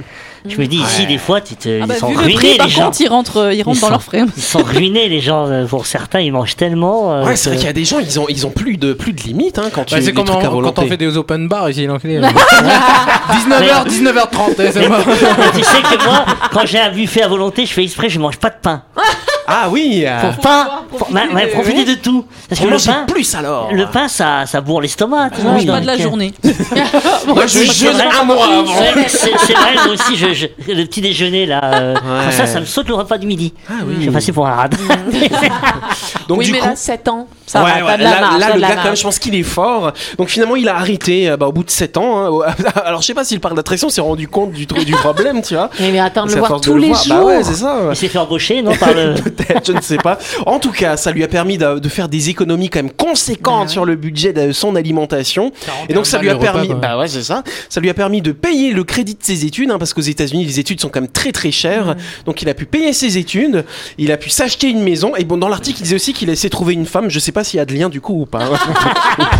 Je 0.49 0.57
me 0.61 0.67
dis, 0.67 0.77
ici, 0.77 1.05
des 1.05 1.17
fois, 1.17 1.41
tu 1.41 1.55
te, 1.55 1.81
Ah 1.81 1.85
bah, 1.85 1.93
ils 1.95 1.99
sont 1.99 2.07
vu 2.09 2.15
le 2.15 2.21
ruinés, 2.21 2.57
par 2.57 2.67
les 2.67 2.71
gens. 2.73 2.85
contre, 2.85 3.01
ils 3.01 3.07
rentrent, 3.07 3.53
ils 3.53 3.61
rentrent 3.63 3.77
Ils 3.77 3.81
dans 3.81 3.87
sont- 3.87 3.91
leurs 3.91 4.03
frais. 4.03 4.23
Ils 4.37 4.43
sont 4.43 4.63
ruinés, 4.63 5.09
les 5.09 5.19
gens. 5.21 5.65
Pour 5.67 5.85
certains, 5.85 6.19
ils 6.19 6.31
mangent 6.31 6.55
tellement. 6.55 7.11
euh, 7.13 7.25
Ouais, 7.25 7.35
c'est 7.35 7.49
vrai 7.49 7.57
qu'il 7.57 7.67
y 7.67 7.69
a 7.69 7.73
des 7.73 7.85
gens, 7.85 7.99
ils 7.99 8.19
ont, 8.19 8.25
ils 8.29 8.45
ont 8.47 8.51
plus 8.51 8.77
de, 8.77 8.93
plus 8.93 9.13
de 9.13 9.21
limites 9.21 9.59
hein, 9.59 9.69
quand 9.73 9.83
tu 9.83 9.95
Bah, 9.95 10.01
c'est 10.01 10.07
les 10.07 10.13
comme 10.13 10.29
en- 10.29 10.39
quand 10.61 10.79
on 10.79 10.87
fait 10.87 10.97
des 10.97 11.17
open 11.17 11.47
bars 11.47 11.69
ici, 11.69 11.85
l'enculé. 11.85 12.19
19h, 12.19 13.87
19h30, 13.87 14.55
eh, 14.59 14.71
c'est 14.71 14.87
bon. 14.87 14.95
Mais 15.05 15.51
tu 15.59 15.63
sais 15.63 15.81
que 15.81 16.03
moi, 16.05 16.25
quand 16.51 16.65
j'ai 16.65 16.79
un 16.79 16.91
buffet 16.91 17.21
à 17.23 17.27
volonté, 17.27 17.65
je 17.65 17.73
fais 17.73 17.83
exprès, 17.83 18.09
je 18.09 18.19
mange 18.19 18.37
pas 18.37 18.49
de 18.49 18.55
pain. 18.61 18.83
Ah 19.49 19.69
oui, 19.71 20.03
euh, 20.05 20.19
Pour 20.19 20.35
pas 20.41 20.83
ouais, 21.09 21.33
ouais, 21.33 21.47
profiter 21.47 21.85
de 21.85 21.93
tout. 21.95 22.25
Parce 22.49 22.59
que 22.59 22.67
on 22.67 22.69
le 22.69 22.77
pain, 22.77 23.05
plus 23.07 23.33
alors. 23.33 23.71
le 23.71 23.85
pain, 23.87 24.09
ça, 24.09 24.45
ça 24.45 24.59
bourre 24.59 24.81
l'estomac. 24.81 25.29
tu 25.29 25.37
Je 25.37 25.41
vois, 25.43 25.51
mange 25.53 25.65
pas 25.65 25.71
donc, 25.71 25.81
de 25.83 25.87
la 25.87 25.93
euh, 25.93 25.97
journée. 25.99 26.33
Moi, 26.43 27.47
je 27.47 27.59
Oui, 27.59 27.67
c'est 27.67 27.73
jeûne 27.85 27.93
vrai. 27.93 28.07
un 28.19 28.23
mois 28.25 28.43
avant. 28.45 28.63
Ouais, 28.77 29.05
c'est 29.07 29.31
c'est 29.45 29.53
vrai, 29.53 29.73
moi 29.75 29.93
aussi, 29.93 30.17
je, 30.17 30.33
je- 30.33 30.71
le 30.73 30.83
petit 30.83 30.99
déjeuner 30.99 31.45
là, 31.45 31.61
euh, 31.63 31.93
Ouais. 31.95 32.31
ça, 32.31 32.45
ça 32.45 32.59
me 32.59 32.65
saute 32.65 32.89
le 32.89 32.95
repas 32.95 33.17
du 33.17 33.25
midi. 33.25 33.53
Ah 33.69 33.73
oui. 33.85 33.95
Je 34.01 34.05
vais 34.07 34.11
passer 34.11 34.33
pour 34.33 34.45
un 34.47 34.51
radin. 34.55 34.77
Donc 36.27 36.39
oui, 36.39 36.45
du 36.45 36.51
mais 36.51 36.59
coup, 36.59 36.65
là, 36.67 36.75
7 36.75 37.07
ans, 37.07 37.27
ça 37.45 37.63
ouais, 37.63 37.79
va, 37.81 37.85
ouais, 37.87 37.97
de 37.97 38.03
la 38.03 38.09
là, 38.11 38.21
marge, 38.21 38.39
là, 38.39 38.53
le 38.55 38.59
la 38.59 38.67
gars, 38.67 38.73
quand 38.73 38.75
même, 38.81 38.85
marge. 38.87 38.97
je 38.99 39.03
pense 39.03 39.19
qu'il 39.19 39.35
est 39.35 39.43
fort. 39.43 39.93
Donc 40.17 40.29
finalement, 40.29 40.55
il 40.55 40.67
a 40.69 40.75
arrêté 40.75 41.29
euh, 41.29 41.37
bah, 41.37 41.47
au 41.47 41.51
bout 41.51 41.63
de 41.63 41.69
7 41.71 41.97
ans. 41.97 42.41
hein. 42.43 42.53
Alors, 42.85 43.01
je 43.01 43.07
sais 43.07 43.13
pas 43.13 43.23
si 43.23 43.33
le 43.33 43.39
parc 43.39 43.55
d'attraction 43.55 43.89
s'est 43.89 44.01
rendu 44.01 44.27
compte 44.27 44.51
du, 44.51 44.67
truc- 44.67 44.85
du 44.85 44.91
problème, 44.95 45.41
tu 45.41 45.53
vois. 45.55 45.69
Mais, 45.79 45.91
mais 45.91 45.99
attends, 45.99 46.25
le 46.25 46.33
voir 46.35 46.59
tous 46.61 46.73
le 46.73 46.81
les 46.81 46.87
voir. 46.89 47.03
jours. 47.03 47.15
Bah 47.17 47.23
ouais, 47.25 47.43
c'est 47.43 47.53
ça. 47.55 47.79
Il 47.91 47.95
s'est 47.95 48.07
fait 48.09 48.17
embaucher, 48.19 48.61
non, 48.61 48.75
par 48.75 48.93
le. 48.93 49.13
Peut-être, 49.37 49.65
je 49.67 49.71
ne 49.73 49.81
sais 49.81 49.97
pas. 49.97 50.17
En 50.45 50.59
tout 50.59 50.71
cas, 50.71 50.97
ça 50.97 51.11
lui 51.11 51.23
a 51.23 51.27
permis 51.27 51.57
de, 51.57 51.79
de 51.79 51.89
faire 51.89 52.09
des 52.09 52.29
économies 52.29 52.69
quand 52.69 52.79
même 52.79 52.91
conséquentes 52.91 53.69
sur 53.69 53.85
le 53.85 53.95
budget 53.95 54.33
de 54.33 54.51
son 54.51 54.75
alimentation. 54.75 55.51
Et 55.89 55.93
donc 55.93 56.05
ça 56.05 56.17
lui 56.19 56.29
a 56.29 56.33
repas, 56.33 56.51
permis, 56.51 56.73
bah 56.73 56.97
ouais, 56.97 57.07
c'est 57.07 57.23
ça. 57.23 57.43
Ça 57.69 57.79
lui 57.79 57.89
a 57.89 57.93
permis 57.93 58.21
de 58.21 58.31
payer 58.31 58.73
le 58.73 58.83
crédit 58.83 59.13
de 59.15 59.23
ses 59.23 59.45
études, 59.45 59.71
hein, 59.71 59.77
parce 59.79 59.93
qu'aux 59.93 60.01
États-Unis, 60.01 60.45
les 60.45 60.59
études 60.59 60.81
sont 60.81 60.89
quand 60.89 61.01
même 61.01 61.09
très 61.09 61.31
très 61.31 61.51
chères. 61.51 61.95
Donc 62.25 62.41
il 62.41 62.49
a 62.49 62.53
pu 62.53 62.65
payer 62.65 62.93
ses 62.93 63.17
études, 63.17 63.65
il 63.97 64.11
a 64.11 64.17
pu 64.17 64.29
s'acheter 64.29 64.67
une 64.69 64.81
maison. 64.83 65.15
Et 65.15 65.23
bon, 65.23 65.37
dans 65.37 65.49
l'article, 65.49 65.79
il 65.79 65.83
disait 65.83 65.95
aussi 65.95 66.13
qu'il 66.17 66.29
essaie 66.29 66.47
de 66.47 66.51
trouver 66.51 66.73
une 66.73 66.85
femme. 66.85 67.09
Je 67.09 67.19
sais 67.19 67.31
pas 67.31 67.43
s'il 67.43 67.57
y 67.57 67.61
a 67.61 67.65
de 67.65 67.73
lien 67.73 67.89
du 67.89 68.01
coup 68.01 68.21
ou 68.21 68.25
pas. 68.25 68.39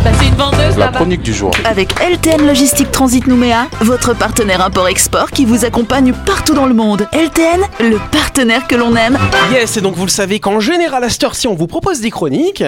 Bah, 0.03 0.11
c'est 0.19 0.27
une 0.27 0.35
vendeuse 0.35 0.77
La 0.77 0.85
là-bas. 0.85 0.97
chronique 0.99 1.21
du 1.21 1.33
jour. 1.33 1.51
Avec 1.65 1.93
LTN 1.99 2.45
Logistique 2.47 2.91
Transit 2.91 3.25
Nouméa, 3.27 3.67
votre 3.81 4.13
partenaire 4.15 4.61
import-export 4.63 5.31
qui 5.31 5.45
vous 5.45 5.65
accompagne 5.65 6.13
partout 6.25 6.53
dans 6.53 6.65
le 6.65 6.73
monde. 6.73 7.07
LTN, 7.13 7.61
le 7.79 7.97
partenaire 8.11 8.67
que 8.67 8.75
l'on 8.75 8.95
aime. 8.95 9.17
Yes, 9.51 9.77
et 9.77 9.81
donc 9.81 9.95
vous 9.95 10.05
le 10.05 10.11
savez 10.11 10.39
qu'en 10.39 10.59
général 10.59 11.03
à 11.03 11.09
cette 11.09 11.23
heure-ci, 11.23 11.47
on 11.47 11.55
vous 11.55 11.67
propose 11.67 11.99
des 12.01 12.11
chroniques. 12.11 12.63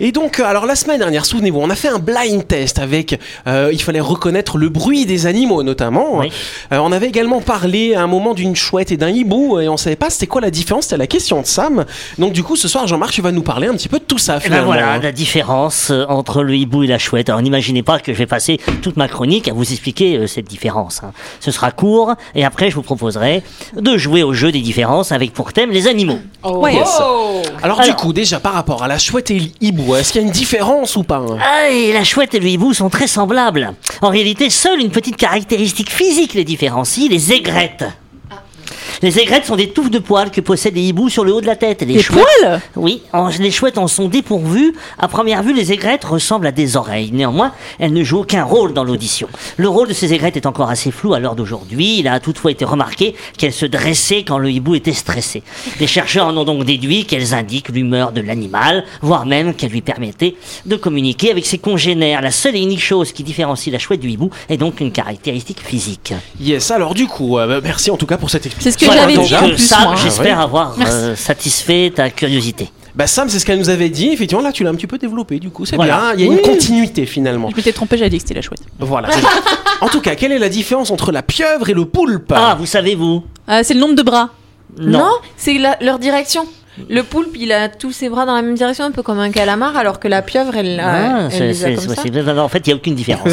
Et 0.00 0.12
donc, 0.12 0.40
euh, 0.40 0.44
alors 0.44 0.66
la 0.66 0.74
semaine 0.76 0.98
dernière, 0.98 1.24
souvenez-vous, 1.24 1.60
on 1.60 1.70
a 1.70 1.74
fait 1.74 1.88
un 1.88 1.98
blind 1.98 2.46
test 2.46 2.78
avec, 2.78 3.18
euh, 3.46 3.70
il 3.72 3.80
fallait 3.82 4.00
reconnaître 4.00 4.58
le 4.58 4.68
bruit 4.68 5.06
des 5.06 5.26
animaux 5.26 5.62
notamment. 5.62 6.18
Oui. 6.18 6.32
Euh, 6.72 6.78
on 6.78 6.92
avait 6.92 7.08
également 7.08 7.40
parlé 7.40 7.94
à 7.94 8.02
un 8.02 8.06
moment 8.08 8.34
d'une 8.34 8.56
chouette 8.56 8.92
et 8.92 8.96
d'un 8.96 9.08
hibou 9.08 9.60
et 9.60 9.68
on 9.68 9.76
savait 9.76 9.96
pas 9.96 10.10
c'était 10.10 10.26
quoi 10.26 10.40
la 10.40 10.50
différence, 10.50 10.84
c'était 10.84 10.96
la 10.96 11.06
question 11.06 11.40
de 11.40 11.46
Sam. 11.46 11.84
Donc 12.18 12.32
du 12.32 12.42
coup, 12.42 12.56
ce 12.56 12.68
soir, 12.68 12.86
Jean-Marc, 12.86 13.12
tu 13.12 13.22
vas 13.22 13.32
nous 13.32 13.42
parler 13.42 13.51
un 13.68 13.74
petit 13.74 13.88
peu 13.88 13.98
de 13.98 14.04
tout 14.04 14.18
ça 14.18 14.34
Eh 14.34 14.38
ben 14.38 14.44
finalement. 14.44 14.66
voilà 14.66 14.98
la 14.98 15.12
différence 15.12 15.90
euh, 15.90 16.04
entre 16.08 16.42
le 16.42 16.54
hibou 16.56 16.82
et 16.82 16.86
la 16.86 16.98
chouette. 16.98 17.28
Alors 17.28 17.42
n'imaginez 17.42 17.82
pas 17.82 17.98
que 17.98 18.12
je 18.12 18.18
vais 18.18 18.26
passer 18.26 18.58
toute 18.82 18.96
ma 18.96 19.08
chronique 19.08 19.48
à 19.48 19.52
vous 19.52 19.70
expliquer 19.70 20.16
euh, 20.16 20.26
cette 20.26 20.46
différence. 20.46 21.02
hein. 21.02 21.12
Ce 21.40 21.50
sera 21.50 21.70
court 21.70 22.14
et 22.34 22.44
après 22.44 22.70
je 22.70 22.74
vous 22.76 22.82
proposerai 22.82 23.42
de 23.76 23.96
jouer 23.96 24.22
au 24.22 24.32
jeu 24.32 24.52
des 24.52 24.60
différences 24.60 25.12
avec 25.12 25.32
pour 25.32 25.52
thème 25.52 25.70
les 25.70 25.86
animaux. 25.88 26.18
Ouais. 26.44 26.74
Yes. 26.74 26.88
Alors, 27.62 27.76
du 27.78 27.82
Alors- 27.84 27.96
coup, 27.96 28.12
déjà 28.12 28.40
par 28.40 28.54
rapport 28.54 28.82
à 28.82 28.88
la 28.88 28.98
chouette 28.98 29.30
et 29.30 29.40
l'hibou, 29.60 29.94
est-ce 29.96 30.12
qu'il 30.12 30.20
y 30.20 30.24
a 30.24 30.26
une 30.26 30.32
différence 30.32 30.96
ou 30.96 31.02
pas 31.02 31.16
hein? 31.18 31.38
Ah, 31.40 31.68
et 31.70 31.92
la 31.92 32.04
chouette 32.04 32.34
et 32.34 32.40
le 32.40 32.48
hibou 32.48 32.72
sont 32.74 32.88
très 32.90 33.06
semblables. 33.06 33.74
En 34.00 34.08
réalité, 34.08 34.50
seule 34.50 34.80
une 34.80 34.90
petite 34.90 35.16
caractéristique 35.16 35.90
physique 35.90 36.34
les 36.34 36.44
différencie, 36.44 37.08
les 37.10 37.32
aigrettes. 37.32 37.84
Les 39.02 39.18
aigrettes 39.18 39.44
sont 39.46 39.56
des 39.56 39.70
touffes 39.70 39.90
de 39.90 39.98
poils 39.98 40.30
que 40.30 40.40
possèdent 40.40 40.76
les 40.76 40.82
hiboux 40.82 41.08
sur 41.08 41.24
le 41.24 41.32
haut 41.34 41.40
de 41.40 41.46
la 41.46 41.56
tête. 41.56 41.82
Et 41.82 41.86
les 41.86 41.94
Les 41.94 42.02
chouettes- 42.02 42.24
poils 42.40 42.60
Oui, 42.76 43.02
en- 43.12 43.28
les 43.28 43.50
chouettes 43.50 43.78
en 43.78 43.88
sont 43.88 44.08
dépourvues. 44.08 44.74
À 44.98 45.08
première 45.08 45.42
vue, 45.42 45.52
les 45.52 45.72
aigrettes 45.72 46.04
ressemblent 46.04 46.46
à 46.46 46.52
des 46.52 46.76
oreilles. 46.76 47.10
Néanmoins, 47.12 47.52
elles 47.78 47.92
ne 47.92 48.04
jouent 48.04 48.20
aucun 48.20 48.44
rôle 48.44 48.72
dans 48.74 48.84
l'audition. 48.84 49.28
Le 49.56 49.68
rôle 49.68 49.88
de 49.88 49.92
ces 49.92 50.14
aigrettes 50.14 50.36
est 50.36 50.46
encore 50.46 50.70
assez 50.70 50.90
flou 50.90 51.14
à 51.14 51.18
l'heure 51.20 51.34
d'aujourd'hui. 51.34 51.98
Il 51.98 52.08
a 52.08 52.20
toutefois 52.20 52.52
été 52.52 52.64
remarqué 52.64 53.14
qu'elles 53.36 53.52
se 53.52 53.66
dressaient 53.66 54.22
quand 54.22 54.38
le 54.38 54.50
hibou 54.50 54.74
était 54.76 54.92
stressé. 54.92 55.42
Les 55.80 55.86
chercheurs 55.88 56.26
en 56.28 56.36
ont 56.36 56.44
donc 56.44 56.64
déduit 56.64 57.04
qu'elles 57.04 57.34
indiquent 57.34 57.70
l'humeur 57.70 58.12
de 58.12 58.20
l'animal, 58.20 58.84
voire 59.00 59.26
même 59.26 59.54
qu'elles 59.54 59.70
lui 59.72 59.80
permettaient 59.82 60.36
de 60.66 60.76
communiquer 60.76 61.30
avec 61.32 61.44
ses 61.46 61.58
congénères. 61.58 62.20
La 62.22 62.30
seule 62.30 62.54
et 62.56 62.60
unique 62.62 62.82
chose 62.82 63.10
qui 63.12 63.24
différencie 63.24 63.72
la 63.72 63.78
chouette 63.80 64.00
du 64.00 64.10
hibou 64.10 64.30
est 64.48 64.56
donc 64.58 64.80
une 64.80 64.92
caractéristique 64.92 65.60
physique. 65.60 66.14
Yes, 66.40 66.70
alors 66.70 66.94
du 66.94 67.06
coup, 67.06 67.38
euh, 67.38 67.60
merci 67.62 67.90
en 67.90 67.96
tout 67.96 68.06
cas 68.06 68.16
pour 68.16 68.30
cette 68.30 68.46
explication. 68.46 68.91
J'avais 68.94 69.12
dit 69.16 69.34
en 69.34 69.44
euh, 69.44 69.48
plus, 69.48 70.02
j'espère 70.02 70.40
Ah 70.40 70.42
avoir 70.44 70.76
euh, 70.80 71.16
satisfait 71.16 71.92
ta 71.94 72.10
curiosité. 72.10 72.70
Bah 72.94 73.06
Sam, 73.06 73.28
c'est 73.28 73.38
ce 73.38 73.46
qu'elle 73.46 73.58
nous 73.58 73.70
avait 73.70 73.88
dit. 73.88 74.10
Effectivement, 74.10 74.42
là, 74.42 74.52
tu 74.52 74.64
l'as 74.64 74.70
un 74.70 74.74
petit 74.74 74.86
peu 74.86 74.98
développé. 74.98 75.38
Du 75.38 75.50
coup, 75.50 75.64
c'est 75.64 75.76
Voilà. 75.76 76.12
bien. 76.14 76.14
Il 76.14 76.20
y 76.20 76.28
a 76.28 76.32
une 76.32 76.42
continuité 76.42 77.06
finalement. 77.06 77.48
Je 77.50 77.56
m'étais 77.56 77.72
trompé, 77.72 77.96
j'avais 77.96 78.10
dit 78.10 78.16
que 78.18 78.22
c'était 78.22 78.34
la 78.34 78.42
chouette. 78.42 78.60
Voilà. 78.78 79.08
en 79.80 79.88
tout 79.88 80.00
cas, 80.02 80.14
quelle 80.14 80.32
est 80.32 80.38
la 80.38 80.50
différence 80.50 80.90
entre 80.90 81.10
la 81.10 81.22
pieuvre 81.22 81.70
et 81.70 81.74
le 81.74 81.86
poulpe? 81.86 82.32
Ah, 82.36 82.54
vous 82.58 82.66
savez, 82.66 82.94
vous? 82.94 83.24
Ah, 83.48 83.64
c'est 83.64 83.74
le 83.74 83.80
nombre 83.80 83.94
de 83.94 84.02
bras. 84.02 84.30
Non, 84.78 85.12
c'est 85.36 85.58
leur 85.80 85.98
direction. 85.98 86.46
Le 86.88 87.02
poulpe, 87.02 87.36
il 87.38 87.52
a 87.52 87.68
tous 87.68 87.92
ses 87.92 88.08
bras 88.08 88.26
dans 88.26 88.34
la 88.34 88.42
même 88.42 88.54
direction, 88.54 88.84
un 88.84 88.90
peu 88.90 89.02
comme 89.02 89.18
un 89.18 89.30
calamar, 89.30 89.76
alors 89.76 89.98
que 90.00 90.08
la 90.08 90.22
pieuvre, 90.22 90.56
elle, 90.56 90.80
a- 90.80 90.84
Ah, 90.86 91.28
elle 91.30 91.32
c'est- 91.32 91.40
les 91.46 91.64
a 91.64 91.66
c'est- 91.68 91.74
comme 91.86 91.94
ça. 91.94 92.02
c'est- 92.02 92.10
non, 92.10 92.34
non, 92.34 92.42
en 92.42 92.48
fait, 92.48 92.58
il 92.66 92.70
n'y 92.70 92.72
a 92.74 92.76
aucune 92.76 92.94
différence. 92.94 93.28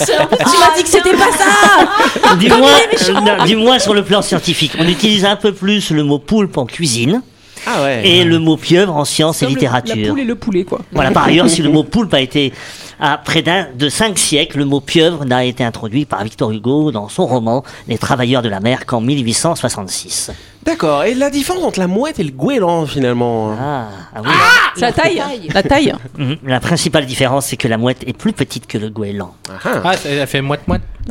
Tu 0.00 0.12
m'as 0.58 0.76
dit 0.76 0.82
que 0.82 0.88
c'était 0.88 1.12
pas 1.12 1.30
ça 1.36 2.34
du, 2.36 2.48
moins, 2.48 2.70
euh, 2.70 3.12
non, 3.38 3.44
du 3.44 3.56
moins 3.56 3.78
sur 3.78 3.94
le 3.94 4.02
plan 4.04 4.22
scientifique. 4.22 4.72
On 4.78 4.86
utilise 4.88 5.24
un 5.24 5.36
peu 5.36 5.52
plus 5.52 5.90
le 5.90 6.02
mot 6.04 6.18
poulpe 6.18 6.56
en 6.56 6.66
cuisine 6.66 7.22
Ah 7.66 7.82
ouais. 7.82 8.02
et 8.08 8.24
le 8.24 8.38
mot 8.38 8.56
pieuvre 8.56 8.96
en 8.96 9.04
sciences 9.04 9.42
et 9.42 9.46
Comme 9.46 9.54
le- 9.54 9.60
littérature. 9.60 9.96
La 9.96 10.08
poule 10.08 10.20
et 10.20 10.24
le 10.24 10.34
poulet, 10.34 10.64
quoi. 10.64 10.80
Voilà, 10.92 11.10
par 11.10 11.24
ailleurs, 11.26 11.48
si 11.50 11.62
le 11.62 11.68
mot 11.72 11.82
poulpe 11.84 12.14
a 12.14 12.20
été 12.20 12.52
à 13.00 13.18
près 13.18 13.42
d'un 13.42 13.66
de 13.74 13.88
cinq 13.88 14.18
siècles, 14.18 14.58
le 14.58 14.64
mot 14.64 14.80
pieuvre 14.80 15.24
n'a 15.24 15.44
été 15.44 15.64
introduit 15.64 16.04
par 16.04 16.22
Victor 16.24 16.50
Hugo 16.50 16.92
dans 16.92 17.08
son 17.08 17.26
roman 17.26 17.62
Les 17.88 17.98
Travailleurs 17.98 18.42
de 18.42 18.48
la 18.48 18.60
mer 18.60 18.86
qu'en 18.86 19.00
1866. 19.00 20.30
D'accord. 20.64 21.04
Et 21.04 21.14
la 21.14 21.30
différence 21.30 21.64
entre 21.64 21.78
la 21.80 21.86
mouette 21.86 22.18
et 22.18 22.24
le 22.24 22.32
goéland 22.32 22.84
finalement 22.86 23.56
Ah, 23.58 23.86
ah 24.14 24.20
oui. 24.22 24.30
C'est 24.74 24.80
la 24.82 24.92
taille. 24.92 25.22
La 25.54 25.62
taille. 25.62 25.94
Mhm. 26.18 26.36
La 26.44 26.60
principale 26.60 27.06
différence, 27.06 27.46
c'est 27.46 27.56
que 27.56 27.68
la 27.68 27.78
mouette 27.78 28.04
est 28.06 28.12
plus 28.16 28.32
petite 28.34 28.66
que 28.66 28.76
le 28.76 28.90
goéland. 28.90 29.34
Ah. 29.48 29.80
Ah, 29.84 29.96
ça- 29.96 30.08
elle 30.10 30.26
fait 30.26 30.42
moite-moite. 30.42 30.82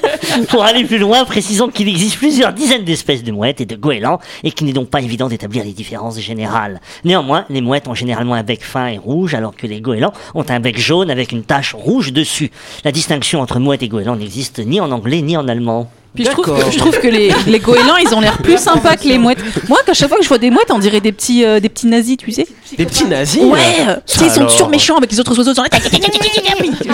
Pour 0.48 0.64
aller 0.64 0.84
plus 0.84 0.98
loin, 0.98 1.24
précisons 1.24 1.68
qu'il 1.68 1.88
existe 1.88 2.16
plusieurs 2.16 2.52
dizaines 2.52 2.84
d'espèces 2.84 3.22
de 3.22 3.32
mouettes 3.32 3.60
et 3.60 3.66
de 3.66 3.76
goélands 3.76 4.20
et 4.44 4.50
qu'il 4.50 4.66
n'est 4.66 4.72
donc 4.72 4.88
pas 4.88 5.00
évident 5.00 5.28
d'établir 5.28 5.64
les 5.64 5.72
différences 5.72 6.18
générales. 6.18 6.80
Néanmoins, 7.04 7.44
les 7.50 7.60
mouettes 7.60 7.88
ont 7.88 7.94
généralement 7.94 8.34
un 8.34 8.42
bec 8.42 8.62
fin 8.62 8.86
et 8.86 8.98
rouge, 8.98 9.34
alors 9.34 9.54
que 9.54 9.66
les 9.66 9.80
goélands 9.80 10.12
ont 10.34 10.44
un 10.48 10.60
bec 10.60 10.78
jaune 10.78 11.10
avec 11.10 11.32
une 11.32 11.42
tache 11.42 11.74
rouge 11.74 12.12
dessus. 12.12 12.50
La 12.84 12.92
distinction 12.92 13.40
entre 13.40 13.58
mouette 13.58 13.82
et 13.82 13.88
goéland 13.88 14.16
n'existe 14.16 14.58
ni 14.60 14.80
en 14.80 14.90
anglais 14.90 15.22
ni 15.22 15.36
en 15.36 15.48
allemand. 15.48 15.90
Puis 16.14 16.24
je 16.24 16.30
trouve, 16.30 16.44
que, 16.44 16.70
je 16.72 16.78
trouve 16.78 16.98
que 16.98 17.06
les, 17.08 17.32
les 17.46 17.58
goélands, 17.60 17.96
ils 17.96 18.12
ont 18.14 18.20
l'air 18.20 18.38
plus 18.38 18.58
sympas 18.58 18.96
que 18.96 19.04
les 19.06 19.16
mouettes. 19.18 19.38
Moi, 19.68 19.78
qu'à 19.86 19.94
chaque 19.94 20.08
fois 20.08 20.18
que 20.18 20.24
je 20.24 20.28
vois 20.28 20.38
des 20.38 20.50
mouettes, 20.50 20.70
on 20.70 20.78
dirait 20.78 21.00
des 21.00 21.12
petits, 21.12 21.44
euh, 21.44 21.60
des 21.60 21.68
petits 21.68 21.86
nazis, 21.86 22.16
tu 22.16 22.32
sais. 22.32 22.46
Des 22.76 22.84
petits 22.84 23.04
nazis 23.04 23.42
Ouais, 23.44 23.58
euh, 23.86 23.96
tu 24.06 24.18
sais, 24.18 24.24
ils 24.26 24.30
sont 24.30 24.46
toujours 24.46 24.68
méchants 24.68 24.96
avec 24.96 25.10
les 25.12 25.20
autres 25.20 25.36
oiseaux. 25.38 25.54
Genre, 25.54 25.64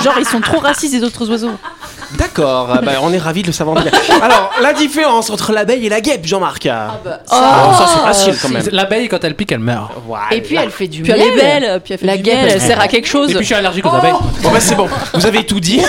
genre, 0.03 0.15
ils 0.19 0.27
sont 0.27 0.41
trop 0.41 0.59
racistes, 0.59 0.95
les 0.95 1.03
autres 1.03 1.29
oiseaux. 1.31 1.51
D'accord. 2.19 2.69
Ah 2.73 2.81
bah, 2.83 2.93
on 3.03 3.13
est 3.13 3.19
ravis 3.19 3.43
de 3.43 3.49
le 3.49 3.53
savoir. 3.53 3.83
Alors, 4.23 4.51
la 4.63 4.73
différence 4.73 5.29
entre 5.31 5.53
l'abeille 5.53 5.87
et 5.87 5.89
la 5.89 6.01
guêpe, 6.01 6.25
Jean-Marc. 6.25 6.67
Ah 6.67 7.01
bah, 7.05 7.21
Oh, 7.31 7.73
ça 7.77 7.87
c'est 7.93 8.01
facile 8.01 8.35
quand 8.41 8.49
même. 8.49 8.63
L'abeille, 8.71 9.09
quand 9.09 9.23
elle 9.25 9.35
pique, 9.35 9.51
elle 9.53 9.59
meurt. 9.59 9.91
Voilà. 10.07 10.27
Et 10.33 10.41
puis 10.41 10.57
elle 10.57 10.71
fait 10.71 10.87
du 10.87 11.03
Puis 11.03 11.13
elle 11.13 11.19
miel. 11.19 11.29
est 11.31 11.37
belle, 11.37 11.81
puis 11.83 11.95
elle 11.95 11.99
fait 12.01 12.07
La 12.07 12.17
guêpe, 12.17 12.39
elle 12.43 12.51
elle 12.53 12.61
sert 12.61 12.81
à 12.81 12.87
quelque 12.89 13.07
Et 13.07 13.11
chose. 13.11 13.29
puis 13.31 13.39
je 13.41 13.45
suis 13.45 13.55
allergique 13.55 13.85
aux 13.87 13.91
abeilles. 13.95 14.13
Bon 14.43 14.51
bah 14.51 14.61
c'est 14.61 14.77
bon. 14.77 14.89
Vous 15.15 15.27
avez 15.27 15.45
tout 15.45 15.59
dit. 15.61 15.81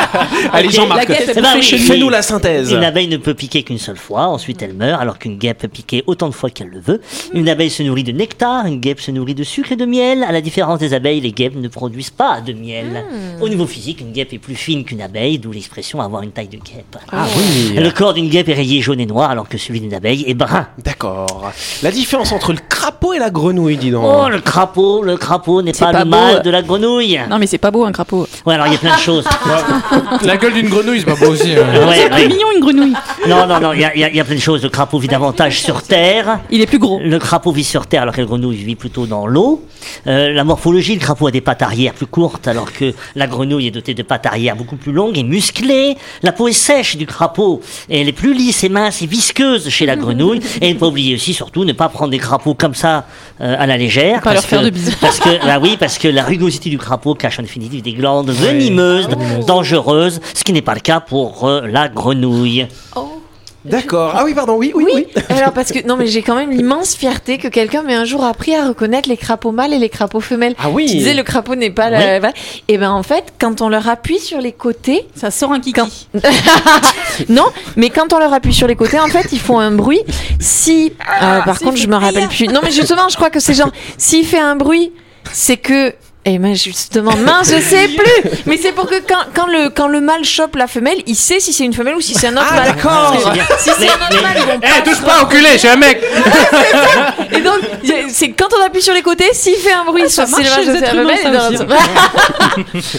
Allez 0.52 0.70
Jean-Marc. 0.70 1.06
elle 1.08 1.24
Eh 1.30 1.40
ben. 1.40 1.62
Fais-nous 1.62 2.10
la 2.10 2.22
synthèse. 2.22 2.71
Une 2.72 2.84
abeille 2.84 3.08
ne 3.08 3.16
peut 3.16 3.34
piquer 3.34 3.62
qu'une 3.62 3.78
seule 3.78 3.96
fois, 3.96 4.26
ensuite 4.26 4.62
elle 4.62 4.74
meurt, 4.74 5.00
alors 5.00 5.18
qu'une 5.18 5.36
guêpe 5.38 5.58
peut 5.58 5.68
piquer 5.68 6.02
autant 6.06 6.28
de 6.28 6.34
fois 6.34 6.50
qu'elle 6.50 6.68
le 6.68 6.80
veut. 6.80 7.00
Une 7.34 7.48
abeille 7.48 7.70
se 7.70 7.82
nourrit 7.82 8.04
de 8.04 8.12
nectar, 8.12 8.66
une 8.66 8.80
guêpe 8.80 9.00
se 9.00 9.10
nourrit 9.10 9.34
de 9.34 9.44
sucre 9.44 9.72
et 9.72 9.76
de 9.76 9.84
miel. 9.86 10.24
À 10.24 10.32
la 10.32 10.40
différence 10.40 10.78
des 10.78 10.94
abeilles, 10.94 11.20
les 11.20 11.32
guêpes 11.32 11.56
ne 11.56 11.68
produisent 11.68 12.10
pas 12.10 12.40
de 12.40 12.52
miel. 12.52 13.04
Au 13.40 13.48
niveau 13.48 13.66
physique, 13.66 14.00
une 14.00 14.12
guêpe 14.12 14.32
est 14.32 14.38
plus 14.38 14.54
fine 14.54 14.84
qu'une 14.84 15.02
abeille, 15.02 15.38
d'où 15.38 15.52
l'expression 15.52 16.00
avoir 16.00 16.22
une 16.22 16.30
taille 16.32 16.48
de 16.48 16.56
guêpe. 16.58 16.96
Ah 17.12 17.26
oui. 17.36 17.74
Le 17.76 17.90
corps 17.90 18.14
d'une 18.14 18.28
guêpe 18.28 18.48
est 18.48 18.54
rayé 18.54 18.80
jaune 18.80 19.00
et 19.00 19.06
noir, 19.06 19.30
alors 19.30 19.48
que 19.48 19.58
celui 19.58 19.80
d'une 19.80 19.94
abeille 19.94 20.24
est 20.26 20.34
brun. 20.34 20.66
D'accord. 20.84 21.50
La 21.82 21.90
différence 21.90 22.32
entre 22.32 22.52
le 22.52 22.58
crapaud 22.68 23.12
et 23.12 23.18
la 23.18 23.30
grenouille, 23.30 23.76
dis 23.76 23.90
donc. 23.90 24.04
Oh, 24.06 24.28
le 24.28 24.40
crapaud, 24.40 25.02
le 25.02 25.16
crapaud 25.16 25.62
n'est 25.62 25.72
pas, 25.72 25.92
pas 25.92 26.04
le 26.04 26.10
mâle 26.10 26.42
de 26.42 26.50
la 26.50 26.62
grenouille. 26.62 27.20
Non, 27.28 27.38
mais 27.38 27.46
c'est 27.46 27.58
pas 27.58 27.70
beau, 27.70 27.84
un 27.84 27.92
crapaud. 27.92 28.26
Ouais, 28.46 28.54
alors 28.54 28.66
il 28.66 28.72
y 28.72 28.76
a 28.76 28.78
plein 28.78 28.94
de 28.96 29.00
choses. 29.00 29.24
La 30.24 30.36
gueule 30.36 30.54
d'une 30.54 30.68
grenouille, 30.68 31.00
c'est 31.00 31.06
pas 31.06 31.14
beau 31.16 31.32
aussi. 31.32 31.52
hein. 31.52 31.86
Ouais, 31.88 31.96
C'est 31.96 32.12
ouais. 32.12 32.28
mignon, 32.28 32.46
une 32.54 32.60
grenouille. 32.62 32.94
Non, 33.28 33.46
non, 33.46 33.60
non, 33.60 33.72
il 33.72 33.80
y 33.80 33.84
a, 33.84 33.94
il 33.94 34.00
y 34.00 34.04
a- 34.04 34.08
il 34.10 34.16
y 34.16 34.20
a 34.20 34.24
plein 34.24 34.34
de 34.36 34.40
choses. 34.40 34.62
Le 34.62 34.68
crapaud 34.68 34.98
vit 34.98 35.08
davantage 35.08 35.60
sur 35.60 35.82
Terre. 35.82 36.40
Il 36.50 36.60
est 36.60 36.66
plus 36.66 36.78
gros. 36.78 36.98
Le 37.02 37.18
crapaud 37.18 37.52
vit 37.52 37.64
sur 37.64 37.86
Terre 37.86 38.02
alors 38.02 38.14
que 38.14 38.20
la 38.20 38.26
grenouille 38.26 38.56
vit 38.56 38.76
plutôt 38.76 39.06
dans 39.06 39.26
l'eau. 39.26 39.64
Euh, 40.06 40.32
la 40.32 40.44
morphologie, 40.44 40.94
le 40.94 41.00
crapaud 41.00 41.26
a 41.26 41.30
des 41.30 41.40
pattes 41.40 41.62
arrière 41.62 41.92
plus 41.92 42.06
courtes 42.06 42.46
alors 42.48 42.72
que 42.72 42.92
la 43.16 43.26
grenouille 43.26 43.66
est 43.66 43.70
dotée 43.72 43.94
de 43.94 44.02
pattes 44.02 44.26
arrière 44.26 44.54
beaucoup 44.56 44.76
plus 44.76 44.92
longues 44.92 45.18
et 45.18 45.22
musclées. 45.24 45.96
La 46.22 46.32
peau 46.32 46.48
est 46.48 46.52
sèche 46.52 46.96
du 46.96 47.06
crapaud 47.06 47.60
et 47.90 48.00
elle 48.00 48.08
est 48.08 48.12
plus 48.12 48.32
lisse 48.34 48.62
et 48.64 48.68
mince 48.68 49.02
et 49.02 49.06
visqueuse 49.06 49.68
chez 49.68 49.86
la 49.86 49.96
grenouille. 49.96 50.40
Et 50.60 50.72
ne 50.74 50.78
pas 50.78 50.86
oublier 50.86 51.14
aussi, 51.14 51.34
surtout, 51.34 51.64
ne 51.64 51.72
pas 51.72 51.88
prendre 51.88 52.10
des 52.10 52.18
crapauds 52.18 52.54
comme 52.54 52.74
ça 52.74 53.06
euh, 53.40 53.56
à 53.58 53.66
la 53.66 53.76
légère. 53.76 54.20
Pas 54.20 54.32
leur 54.34 54.42
parce 54.42 54.46
faire 54.46 54.60
que- 54.60 54.64
de 54.66 54.70
bisous. 54.70 54.92
Parce 55.00 55.18
que, 55.18 55.44
bah 55.44 55.58
oui, 55.60 55.76
parce 55.78 55.98
que 55.98 56.08
la 56.08 56.22
rugosité 56.24 56.70
du 56.70 56.78
crapaud 56.78 57.14
cache 57.14 57.38
en 57.38 57.42
définitive 57.42 57.82
des 57.82 57.92
glandes 57.92 58.30
venimeuses, 58.30 59.08
dangereuses, 59.46 60.20
ce 60.34 60.44
qui 60.44 60.52
n'est 60.52 60.62
pas 60.62 60.74
le 60.74 60.80
cas 60.80 61.00
pour 61.00 61.48
euh, 61.48 61.66
la 61.66 61.88
grenouille. 61.88 62.51
D'accord. 63.64 64.14
Ah 64.16 64.24
oui, 64.24 64.34
pardon. 64.34 64.56
Oui, 64.56 64.72
oui, 64.74 64.86
oui. 64.92 65.06
Alors 65.28 65.52
parce 65.52 65.70
que 65.70 65.86
non 65.86 65.96
mais 65.96 66.08
j'ai 66.08 66.22
quand 66.22 66.34
même 66.34 66.50
l'immense 66.50 66.94
fierté 66.94 67.38
que 67.38 67.46
quelqu'un 67.46 67.82
m'ait 67.82 67.94
un 67.94 68.04
jour 68.04 68.24
appris 68.24 68.54
à 68.54 68.66
reconnaître 68.66 69.08
les 69.08 69.16
crapauds 69.16 69.52
mâles 69.52 69.72
et 69.72 69.78
les 69.78 69.88
crapauds 69.88 70.20
femelles. 70.20 70.54
Ah 70.58 70.68
oui. 70.68 70.86
Tu 70.86 70.96
disais 70.96 71.14
le 71.14 71.22
crapaud 71.22 71.54
n'est 71.54 71.70
pas 71.70 71.88
la... 71.88 72.32
Et 72.66 72.78
ben 72.78 72.90
en 72.90 73.04
fait 73.04 73.32
quand 73.38 73.60
on 73.62 73.68
leur 73.68 73.88
appuie 73.88 74.18
sur 74.18 74.40
les 74.40 74.52
côtés, 74.52 75.06
Ça 75.14 75.30
sort 75.30 75.52
un 75.52 75.60
kiki. 75.60 76.08
non, 77.28 77.46
mais 77.76 77.90
quand 77.90 78.12
on 78.12 78.18
leur 78.18 78.32
appuie 78.32 78.54
sur 78.54 78.66
les 78.66 78.74
côtés, 78.76 78.98
en 78.98 79.08
fait 79.08 79.28
ils 79.32 79.40
font 79.40 79.60
un 79.60 79.70
bruit. 79.70 80.00
Si 80.40 80.92
euh, 81.22 81.40
par 81.42 81.60
contre 81.60 81.76
je 81.76 81.86
me 81.86 81.96
rappelle 81.96 82.28
plus. 82.28 82.48
Non 82.48 82.60
mais 82.64 82.72
justement 82.72 83.08
je 83.08 83.16
crois 83.16 83.30
que 83.30 83.38
c'est 83.38 83.54
genre 83.54 83.70
s'il 83.96 84.26
fait 84.26 84.40
un 84.40 84.56
bruit, 84.56 84.92
c'est 85.32 85.56
que 85.56 85.94
et 86.24 86.38
ben 86.38 86.54
justement, 86.54 87.16
mince, 87.16 87.50
je 87.52 87.60
sais 87.60 87.88
plus. 87.98 88.30
Mais 88.46 88.56
c'est 88.56 88.70
pour 88.72 88.86
que 88.88 88.94
quand, 89.06 89.24
quand 89.34 89.46
le 89.48 89.70
quand 89.70 89.88
le 89.88 90.00
mâle 90.00 90.24
chope 90.24 90.54
la 90.54 90.68
femelle, 90.68 90.98
il 91.06 91.16
sait 91.16 91.40
si 91.40 91.52
c'est 91.52 91.64
une 91.64 91.72
femelle 91.72 91.96
ou 91.96 92.00
si 92.00 92.14
c'est 92.14 92.28
un 92.28 92.36
autre 92.36 92.46
Ah, 92.48 92.54
mâle. 92.54 92.64
d'accord. 92.76 93.16
Si 93.58 93.70
c'est 93.76 93.88
un 93.88 93.94
autre 93.94 94.22
mâle, 94.22 94.36
ils 94.36 94.42
vont 94.46 94.60
Eh, 94.62 94.82
touche 94.88 95.00
pas, 95.02 95.22
enculé, 95.22 95.58
j'ai 95.60 95.68
un 95.70 95.76
mec 95.76 96.00
Et 97.32 97.40
donc, 97.40 97.58
c'est 98.08 98.30
quand 98.30 98.46
on 98.56 98.64
appuie 98.64 98.82
sur 98.82 98.94
les 98.94 99.02
côtés, 99.02 99.30
s'il 99.32 99.56
fait 99.56 99.72
un 99.72 99.84
bruit, 99.84 100.02
Ah, 100.06 100.08
ça 100.08 100.26
soit 100.26 100.38
c'est 100.38 100.48
marche 100.48 100.66
le 100.66 100.72
les 100.72 101.16
c'est 101.16 101.30
la 101.30 101.50
dans- 101.50 101.74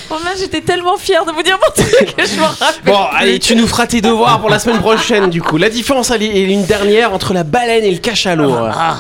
Oh, 0.10 0.16
mince, 0.24 0.40
j'étais 0.40 0.62
tellement 0.62 0.98
fière 0.98 1.24
de 1.26 1.32
vous 1.32 1.44
dire 1.44 1.58
mon 1.62 1.84
truc 1.84 2.16
que 2.16 2.26
je 2.26 2.40
m'en 2.40 2.48
rappelle. 2.48 2.84
Bon, 2.86 3.00
allez, 3.16 3.40
tu 3.40 3.56
nous 3.56 3.68
feras 3.68 3.88
tes 3.88 4.02
devoirs 4.02 4.42
pour 4.42 4.50
la 4.50 4.60
semaine 4.60 4.80
prochaine, 4.80 5.30
du 5.30 5.42
coup. 5.42 5.58
La 5.58 5.70
différence, 5.70 6.12
elle 6.12 6.24
est 6.24 6.28
elle 6.30 6.50
est 6.50 6.54
une 6.54 6.66
dernière 6.66 7.14
entre 7.14 7.34
la 7.34 7.44
baleine 7.44 7.84
et 7.86 7.92
le 7.92 8.00
cachalot. 8.00 8.54
Ah, 8.74 8.98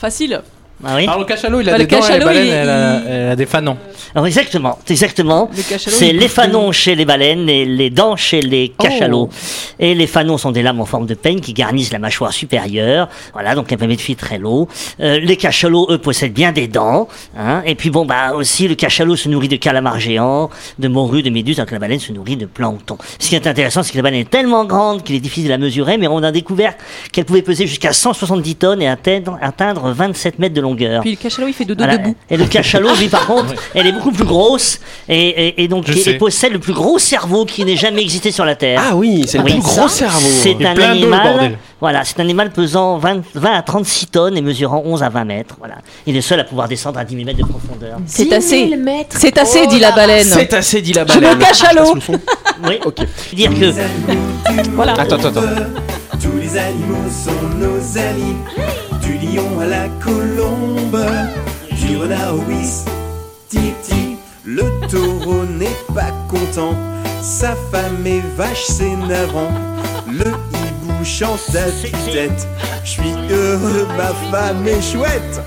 Facile. 0.00 0.40
Ah 0.84 0.94
oui. 0.96 1.04
Alors 1.06 1.18
le 1.20 1.24
cachalot, 1.24 1.60
il 1.60 1.68
a 1.68 1.72
Bah, 1.72 1.78
des 1.78 1.86
dents 1.86 1.96
et 1.96 2.00
la 2.00 2.06
cachalot, 2.06 2.24
baleine, 2.26 2.46
il- 2.46 2.52
elle, 2.52 2.68
a, 2.68 2.96
il- 3.00 3.06
elle 3.08 3.28
a 3.30 3.36
des 3.36 3.46
fanons. 3.46 3.76
Alors 4.14 4.26
exactement, 4.26 4.78
exactement. 4.88 5.50
C'est 5.76 6.12
les 6.12 6.28
fanons 6.28 6.72
chez 6.72 6.94
les 6.94 7.04
baleines 7.04 7.48
et 7.48 7.64
les 7.64 7.90
dents 7.90 8.16
chez 8.16 8.40
les 8.40 8.72
cachalots. 8.78 9.28
Oh. 9.30 9.36
Et 9.78 9.94
les 9.94 10.06
fanons 10.06 10.38
sont 10.38 10.52
des 10.52 10.62
lames 10.62 10.80
en 10.80 10.86
forme 10.86 11.06
de 11.06 11.14
peigne 11.14 11.40
qui 11.40 11.52
garnissent 11.52 11.92
la 11.92 11.98
mâchoire 11.98 12.32
supérieure. 12.32 13.08
Voilà, 13.32 13.54
donc 13.54 13.70
elles 13.72 13.78
permettent 13.78 13.98
de 13.98 14.02
filtrer 14.02 14.38
l'eau. 14.38 14.68
Euh, 15.00 15.18
les 15.20 15.36
cachalots, 15.36 15.86
eux, 15.90 15.98
possèdent 15.98 16.32
bien 16.32 16.52
des 16.52 16.68
dents. 16.68 17.08
Hein. 17.38 17.62
Et 17.66 17.74
puis 17.74 17.90
bon, 17.90 18.04
bah 18.06 18.32
aussi, 18.34 18.68
le 18.68 18.74
cachalot 18.74 19.16
se 19.16 19.28
nourrit 19.28 19.48
de 19.48 19.56
calamars 19.56 19.98
géants, 20.00 20.50
de 20.78 20.88
morues, 20.88 21.22
de 21.22 21.30
méduses, 21.30 21.58
alors 21.58 21.68
que 21.68 21.74
la 21.74 21.80
baleine 21.80 22.00
se 22.00 22.12
nourrit 22.12 22.36
de 22.36 22.46
plancton. 22.46 22.96
Ce 23.18 23.28
qui 23.28 23.34
est 23.34 23.46
intéressant, 23.46 23.82
c'est 23.82 23.92
que 23.92 23.96
la 23.98 24.02
baleine 24.02 24.20
est 24.20 24.30
tellement 24.30 24.64
grande 24.64 25.02
qu'il 25.02 25.14
est 25.16 25.20
difficile 25.20 25.44
de 25.44 25.50
la 25.50 25.58
mesurer, 25.58 25.98
mais 25.98 26.06
on 26.08 26.22
a 26.22 26.32
découvert 26.32 26.74
qu'elle 27.12 27.24
pouvait 27.24 27.42
peser 27.42 27.66
jusqu'à 27.66 27.92
170 27.92 28.54
tonnes 28.56 28.82
et 28.82 28.88
atteindre, 28.88 29.38
atteindre 29.42 29.90
27 29.90 30.38
mètres 30.38 30.54
de 30.54 30.60
longueur. 30.66 31.00
Puis 31.02 31.12
le 31.12 31.16
cachalot, 31.16 31.48
il 31.48 31.54
fait 31.54 31.64
dodo 31.64 31.82
Voilà. 31.84 31.98
debout. 31.98 32.14
Et 32.30 32.36
le 32.36 32.44
cachalot, 32.46 32.94
lui, 32.96 33.08
par 33.08 33.26
contre, 33.26 33.54
elle 33.74 33.86
est 33.86 33.92
beaucoup 33.92 34.12
plus 34.12 34.24
grosse 34.24 34.80
et, 35.08 35.16
et- 35.28 35.62
et 35.64 35.68
donc 35.68 35.84
Je 35.86 36.10
et 36.10 36.14
possède 36.18 36.52
le 36.52 36.58
plus 36.58 36.72
gros 36.72 36.98
cerveau 36.98 37.44
qui 37.44 37.64
n'ait 37.64 37.76
jamais 37.76 38.02
existé 38.02 38.30
sur 38.30 38.44
la 38.44 38.54
Terre. 38.54 38.82
Ah 38.90 38.96
oui, 38.96 39.24
c'est 39.26 39.38
le 39.38 39.44
Oui, 39.44 39.52
plus 39.54 39.62
ça, 39.62 39.80
gros 39.80 39.88
cerveau. 39.88 40.18
C'est 40.42 40.54
un 40.64 40.74
plein 40.74 40.94
d'eau, 40.94 41.06
le 41.08 41.12
animal. 41.14 41.58
Voilà, 41.80 42.04
c'est 42.04 42.18
un 42.20 42.22
animal 42.22 42.50
pesant 42.52 42.96
20, 42.98 43.22
20 43.34 43.52
à 43.52 43.62
36 43.62 44.06
tonnes 44.06 44.36
et 44.36 44.40
mesurant 44.40 44.82
11 44.84 45.02
à 45.02 45.08
20 45.10 45.24
mètres. 45.24 45.56
Voilà. 45.58 45.74
Il 46.06 46.16
est 46.16 46.20
seul 46.22 46.40
à 46.40 46.44
pouvoir 46.44 46.68
descendre 46.68 46.98
à 46.98 47.04
10 47.04 47.14
000 47.14 47.26
mètres 47.26 47.38
de 47.38 47.44
profondeur. 47.44 47.98
C'est 48.06 48.24
10 48.24 48.32
assez. 48.32 48.68
000 48.68 48.80
mètres. 48.80 49.16
C'est 49.18 49.36
assez, 49.38 49.60
Oh 49.64 49.68
dit 49.68 49.78
la 49.78 49.92
baleine. 49.92 50.24
C'est 50.26 50.52
assez, 50.54 50.80
dit 50.80 50.92
la 50.94 51.02
Je 51.06 51.12
baleine. 51.14 51.36
me 51.38 51.44
cachalot. 51.44 51.82
Passe 51.84 51.94
le 51.94 52.00
son. 52.00 52.20
Oui. 52.66 52.78
Ok. 52.86 52.96
Dire 53.34 53.50
que 53.50 53.72
Voilà. 54.74 54.94
Attends, 54.94 55.16
attends, 55.16 55.28
attends. 55.28 55.40
Tous 56.22 56.38
les 56.40 56.56
animaux 56.56 56.96
sont 57.10 57.30
nos 57.58 57.98
amis, 57.98 58.36
à 59.38 59.66
la 59.66 59.88
colombe, 60.02 60.98
du 61.70 61.96
renard 61.96 62.34
au 62.34 62.44
titi. 63.48 64.16
Le 64.44 64.62
taureau 64.88 65.44
n'est 65.44 65.76
pas 65.94 66.12
content, 66.28 66.74
sa 67.20 67.54
femme 67.70 68.06
est 68.06 68.22
vache, 68.36 68.64
c'est 68.66 68.96
navrant. 68.96 69.52
Le 70.08 70.30
hibou 70.30 71.04
chante 71.04 71.54
à 71.54 71.70
tue-tête, 71.70 72.46
je 72.84 72.90
suis 72.90 73.14
heureux, 73.30 73.86
ma 73.96 74.12
femme 74.30 74.66
est 74.66 74.80
chouette. 74.80 75.42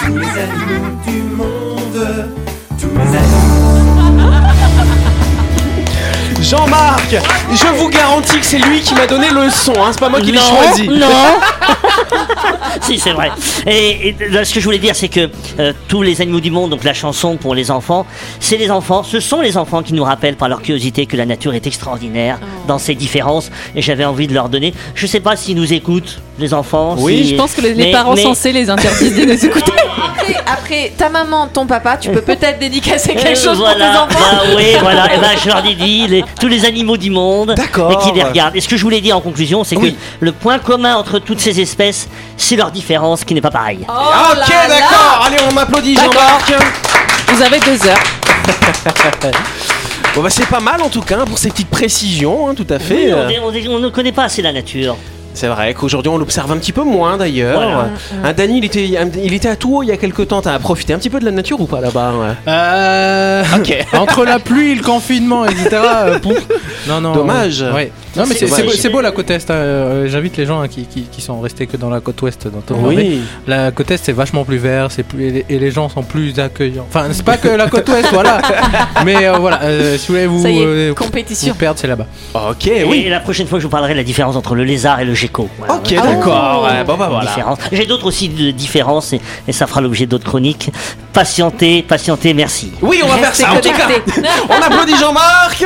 Tous 0.00 0.18
les 0.18 0.28
animaux 0.28 0.96
du 1.06 1.22
monde, 1.22 2.28
tous 2.78 2.90
les 2.90 3.16
animaux. 3.18 4.91
Jean-Marc, 6.42 7.14
je 7.52 7.66
vous 7.78 7.88
garantis 7.88 8.38
que 8.40 8.44
c'est 8.44 8.58
lui 8.58 8.80
qui 8.80 8.94
m'a 8.94 9.06
donné 9.06 9.30
le 9.30 9.48
son, 9.48 9.72
hein, 9.76 9.90
c'est 9.92 10.00
pas 10.00 10.08
moi 10.08 10.20
qui 10.20 10.32
l'ai 10.32 10.38
non, 10.38 10.42
choisi. 10.42 10.88
non. 10.88 11.06
si 12.82 12.98
c'est 12.98 13.12
vrai. 13.12 13.30
Et, 13.66 14.08
et 14.08 14.16
là, 14.28 14.44
ce 14.44 14.52
que 14.52 14.58
je 14.58 14.64
voulais 14.64 14.78
dire, 14.78 14.96
c'est 14.96 15.08
que 15.08 15.30
euh, 15.60 15.72
tous 15.86 16.02
les 16.02 16.20
animaux 16.20 16.40
du 16.40 16.50
monde, 16.50 16.70
donc 16.70 16.82
la 16.82 16.94
chanson 16.94 17.36
pour 17.36 17.54
les 17.54 17.70
enfants, 17.70 18.06
c'est 18.40 18.56
les 18.56 18.72
enfants, 18.72 19.04
ce 19.04 19.20
sont 19.20 19.40
les 19.40 19.56
enfants 19.56 19.82
qui 19.84 19.92
nous 19.94 20.02
rappellent 20.04 20.36
par 20.36 20.48
leur 20.48 20.62
curiosité 20.62 21.06
que 21.06 21.16
la 21.16 21.26
nature 21.26 21.54
est 21.54 21.66
extraordinaire 21.66 22.40
dans 22.66 22.78
ses 22.78 22.96
différences. 22.96 23.50
Et 23.76 23.82
j'avais 23.82 24.04
envie 24.04 24.26
de 24.26 24.34
leur 24.34 24.48
donner. 24.48 24.74
Je 24.96 25.06
sais 25.06 25.20
pas 25.20 25.36
s'ils 25.36 25.56
nous 25.56 25.72
écoutent, 25.72 26.20
les 26.38 26.54
enfants. 26.54 26.94
Oui, 26.98 27.24
si- 27.24 27.30
Je 27.30 27.34
pense 27.36 27.52
que 27.52 27.60
les, 27.60 27.74
les 27.74 27.84
mais- 27.86 27.92
parents 27.92 28.14
mais- 28.14 28.22
censés 28.22 28.52
les 28.52 28.68
interdisent 28.70 29.16
de 29.16 29.24
nous 29.24 29.44
écouter. 29.46 29.72
Après, 30.22 30.36
après, 30.46 30.92
ta 30.96 31.08
maman, 31.08 31.48
ton 31.48 31.66
papa, 31.66 31.96
tu 31.96 32.10
peux 32.10 32.20
peut-être 32.20 32.58
dédicacer 32.60 33.14
quelque 33.14 33.36
Euh, 33.38 33.42
chose 33.42 33.58
voilà, 33.58 33.92
pour 33.98 34.08
tes 34.08 34.16
enfants. 34.18 34.36
bah 34.36 34.42
oui, 34.56 34.64
voilà. 34.80 35.12
Et 35.14 35.18
ben, 35.18 35.30
je 35.42 35.48
leur 35.48 35.64
ai 35.66 35.74
dit 35.74 36.06
les- 36.06 36.24
tous 36.40 36.46
les 36.48 36.64
animaux 36.64 36.96
du 36.96 37.10
monde 37.10 37.54
D'accord. 37.56 37.90
et 37.92 37.96
qui 38.04 38.12
les 38.16 38.22
regardent. 38.22 38.54
Et 38.54 38.60
ce 38.60 38.68
que 38.68 38.76
je 38.76 38.82
voulais 38.82 39.00
dire 39.00 39.16
en 39.16 39.20
conclusion, 39.20 39.64
c'est 39.64 39.76
Oui. 39.76 39.94
que 39.94 40.24
le 40.24 40.32
point 40.32 40.58
commun 40.60 40.94
entre 40.94 41.18
toutes 41.18 41.40
ces 41.40 41.60
espèces, 41.60 42.08
c'est 42.36 42.54
leur 42.56 42.70
différence 42.70 43.24
qui 43.24 43.34
n'est 43.34 43.40
pas 43.40 43.50
pareille. 43.50 43.80
Oh 43.88 43.92
ok, 43.92 44.48
d'accord. 44.68 45.24
Allez, 45.26 45.38
on 45.50 45.52
m'applaudit. 45.52 45.96
Jean-Marc. 45.96 46.52
Vous 47.28 47.42
avez 47.42 47.58
deux 47.58 47.86
heures. 47.88 47.98
Bon, 50.14 50.20
bah, 50.22 50.28
c'est 50.30 50.46
pas 50.46 50.60
mal 50.60 50.82
en 50.82 50.88
tout 50.90 51.00
cas 51.00 51.24
pour 51.24 51.38
ces 51.38 51.48
petites 51.48 51.70
précisions, 51.70 52.48
hein, 52.48 52.54
tout 52.54 52.66
à 52.68 52.78
fait. 52.78 53.12
Oui, 53.14 53.36
on, 53.42 53.46
on- 53.48 53.76
on 53.76 53.78
ne 53.78 53.88
connaît 53.88 54.12
pas 54.12 54.24
assez 54.24 54.42
la 54.42 54.52
nature. 54.52 54.96
C'est 55.34 55.46
vrai 55.48 55.72
qu'aujourd'hui 55.74 56.10
on 56.10 56.18
l'observe 56.18 56.52
un 56.52 56.58
petit 56.58 56.72
peu 56.72 56.82
moins 56.82 57.16
d'ailleurs. 57.16 57.60
Voilà. 57.62 57.88
Un 58.24 58.32
Dany, 58.32 58.58
il 58.58 58.64
était, 58.64 58.86
il 58.86 59.32
était 59.34 59.48
à 59.48 59.56
Tours 59.56 59.82
il 59.84 59.88
y 59.88 59.92
a 59.92 59.96
quelques 59.96 60.28
temps. 60.28 60.42
T'as 60.42 60.58
profité 60.58 60.92
un 60.92 60.98
petit 60.98 61.10
peu 61.10 61.20
de 61.20 61.24
la 61.24 61.30
nature 61.30 61.60
ou 61.60 61.66
pas 61.66 61.80
là-bas 61.80 62.12
ouais 62.12 62.34
Euh. 62.48 63.42
Entre 63.94 64.24
la 64.24 64.38
pluie, 64.38 64.74
le 64.74 64.82
confinement, 64.82 65.44
etc. 65.46 65.68
euh. 65.72 66.18
Non, 66.88 67.00
non. 67.00 67.12
Dommage. 67.14 67.62
ouais. 67.74 67.92
Non, 68.16 68.24
mais 68.28 68.34
C'est 68.34 68.88
beau, 68.88 68.96
beau 68.96 69.00
la 69.00 69.10
côte 69.12 69.30
est. 69.30 69.50
hein, 69.50 69.54
euh, 69.54 70.06
J'invite 70.08 70.36
les 70.36 70.44
gens 70.46 70.60
hein, 70.60 70.68
qui, 70.68 70.84
qui, 70.84 71.02
qui 71.02 71.20
sont 71.22 71.40
restés 71.40 71.66
que 71.66 71.76
dans 71.76 71.88
la 71.90 72.00
côte 72.00 72.20
ouest 72.22 72.46
dans 72.48 72.60
ton 72.60 72.74
Oui. 72.86 73.20
La 73.46 73.70
côte 73.70 73.90
est 73.90 73.96
c'est 73.96 74.12
vachement 74.12 74.44
plus 74.44 74.58
vert, 74.58 74.88
c'est 74.90 75.02
plus 75.02 75.26
et 75.26 75.30
les, 75.30 75.44
et 75.48 75.58
les 75.58 75.70
gens 75.70 75.88
sont 75.88 76.02
plus 76.02 76.38
accueillants. 76.38 76.86
Enfin, 76.88 77.06
c'est 77.12 77.24
pas 77.24 77.36
que 77.36 77.48
la 77.48 77.68
côte 77.68 77.88
ouest, 77.88 78.08
voilà. 78.12 78.40
Mais 79.04 79.26
euh, 79.26 79.38
voilà, 79.38 79.62
euh, 79.62 79.96
si 79.96 80.08
vous 80.08 80.14
voulez 80.14 80.26
vous, 80.26 80.42
Ça 80.42 80.50
y 80.50 80.58
est, 80.58 80.64
euh, 80.66 80.94
compétition. 80.94 81.52
vous 81.52 81.58
perdre, 81.58 81.78
c'est 81.78 81.86
là-bas. 81.86 82.06
Ok, 82.34 82.66
Et 82.66 82.84
oui. 82.84 83.06
la 83.08 83.20
prochaine 83.20 83.46
fois, 83.46 83.58
je 83.58 83.64
vous 83.64 83.70
parlerai 83.70 83.92
de 83.92 83.98
la 83.98 84.04
différence 84.04 84.36
entre 84.36 84.54
le 84.54 84.64
lézard 84.64 85.00
et 85.00 85.04
le 85.04 85.14
gecko. 85.14 85.48
Voilà, 85.58 85.74
Ok, 85.76 85.92
voilà. 85.94 86.14
d'accord. 86.14 86.64
Ouais, 86.64 86.84
bon 86.84 86.96
bah 86.96 87.08
voilà. 87.10 87.26
Différence. 87.30 87.58
J'ai 87.70 87.86
d'autres 87.86 88.06
aussi 88.06 88.28
de 88.28 88.50
différences 88.50 89.12
et, 89.12 89.20
et 89.48 89.52
ça 89.52 89.66
fera 89.66 89.80
l'objet 89.80 90.06
d'autres 90.06 90.24
chroniques. 90.26 90.70
Patientez, 91.12 91.82
patientez, 91.82 92.32
merci. 92.34 92.72
Oui, 92.82 93.00
on 93.04 93.06
va 93.08 93.16
faire 93.18 93.34
ça. 93.34 93.52
En 93.52 93.56
tout 93.56 93.68
cas, 93.70 93.88
on 94.48 94.62
applaudit 94.62 94.96
Jean-Marc. 94.98 95.64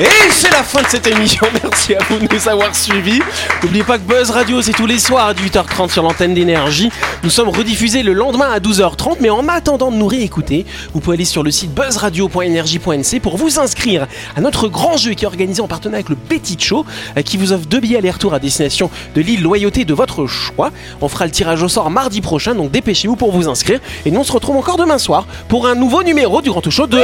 Et 0.00 0.04
c'est 0.30 0.51
la 0.52 0.62
fin 0.62 0.82
de 0.82 0.86
cette 0.86 1.06
émission. 1.06 1.46
Merci 1.62 1.94
à 1.94 1.98
vous 2.08 2.18
de 2.18 2.32
nous 2.32 2.48
avoir 2.48 2.74
suivis. 2.74 3.20
N'oubliez 3.62 3.84
pas 3.84 3.98
que 3.98 4.02
Buzz 4.02 4.30
Radio, 4.30 4.60
c'est 4.62 4.72
tous 4.72 4.86
les 4.86 4.98
soirs 4.98 5.26
à 5.26 5.34
18h30 5.34 5.90
sur 5.90 6.02
l'antenne 6.02 6.34
d'énergie. 6.34 6.90
Nous 7.22 7.30
sommes 7.30 7.48
rediffusés 7.48 8.02
le 8.02 8.12
lendemain 8.12 8.50
à 8.50 8.58
12h30. 8.58 9.16
Mais 9.20 9.30
en 9.30 9.48
attendant 9.48 9.90
de 9.90 9.96
nous 9.96 10.06
réécouter, 10.06 10.66
vous 10.92 11.00
pouvez 11.00 11.16
aller 11.16 11.24
sur 11.24 11.42
le 11.42 11.50
site 11.50 11.72
buzzradio.energie.nc 11.74 13.20
pour 13.20 13.36
vous 13.36 13.58
inscrire 13.58 14.06
à 14.36 14.40
notre 14.40 14.68
grand 14.68 14.96
jeu 14.96 15.14
qui 15.14 15.24
est 15.24 15.28
organisé 15.28 15.62
en 15.62 15.68
partenariat 15.68 16.04
avec 16.04 16.08
le 16.08 16.16
Petit 16.16 16.56
Show, 16.58 16.84
euh, 17.16 17.22
qui 17.22 17.36
vous 17.36 17.52
offre 17.52 17.66
deux 17.66 17.80
billets 17.80 17.98
aller-retour 17.98 18.34
à 18.34 18.38
destination 18.38 18.90
de 19.14 19.20
l'île 19.20 19.42
Loyauté 19.42 19.84
de 19.84 19.94
votre 19.94 20.26
choix. 20.26 20.70
On 21.00 21.08
fera 21.08 21.24
le 21.24 21.30
tirage 21.30 21.62
au 21.62 21.68
sort 21.68 21.90
mardi 21.90 22.20
prochain, 22.20 22.54
donc 22.54 22.70
dépêchez-vous 22.70 23.16
pour 23.16 23.32
vous 23.32 23.48
inscrire. 23.48 23.80
Et 24.04 24.10
nous, 24.10 24.20
on 24.20 24.24
se 24.24 24.32
retrouve 24.32 24.56
encore 24.56 24.76
demain 24.76 24.98
soir 24.98 25.26
pour 25.48 25.66
un 25.66 25.74
nouveau 25.74 26.02
numéro 26.02 26.42
du 26.42 26.50
Grand 26.50 26.60
Tout 26.60 26.70
Show 26.70 26.86
de... 26.86 27.00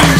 see 0.00 0.19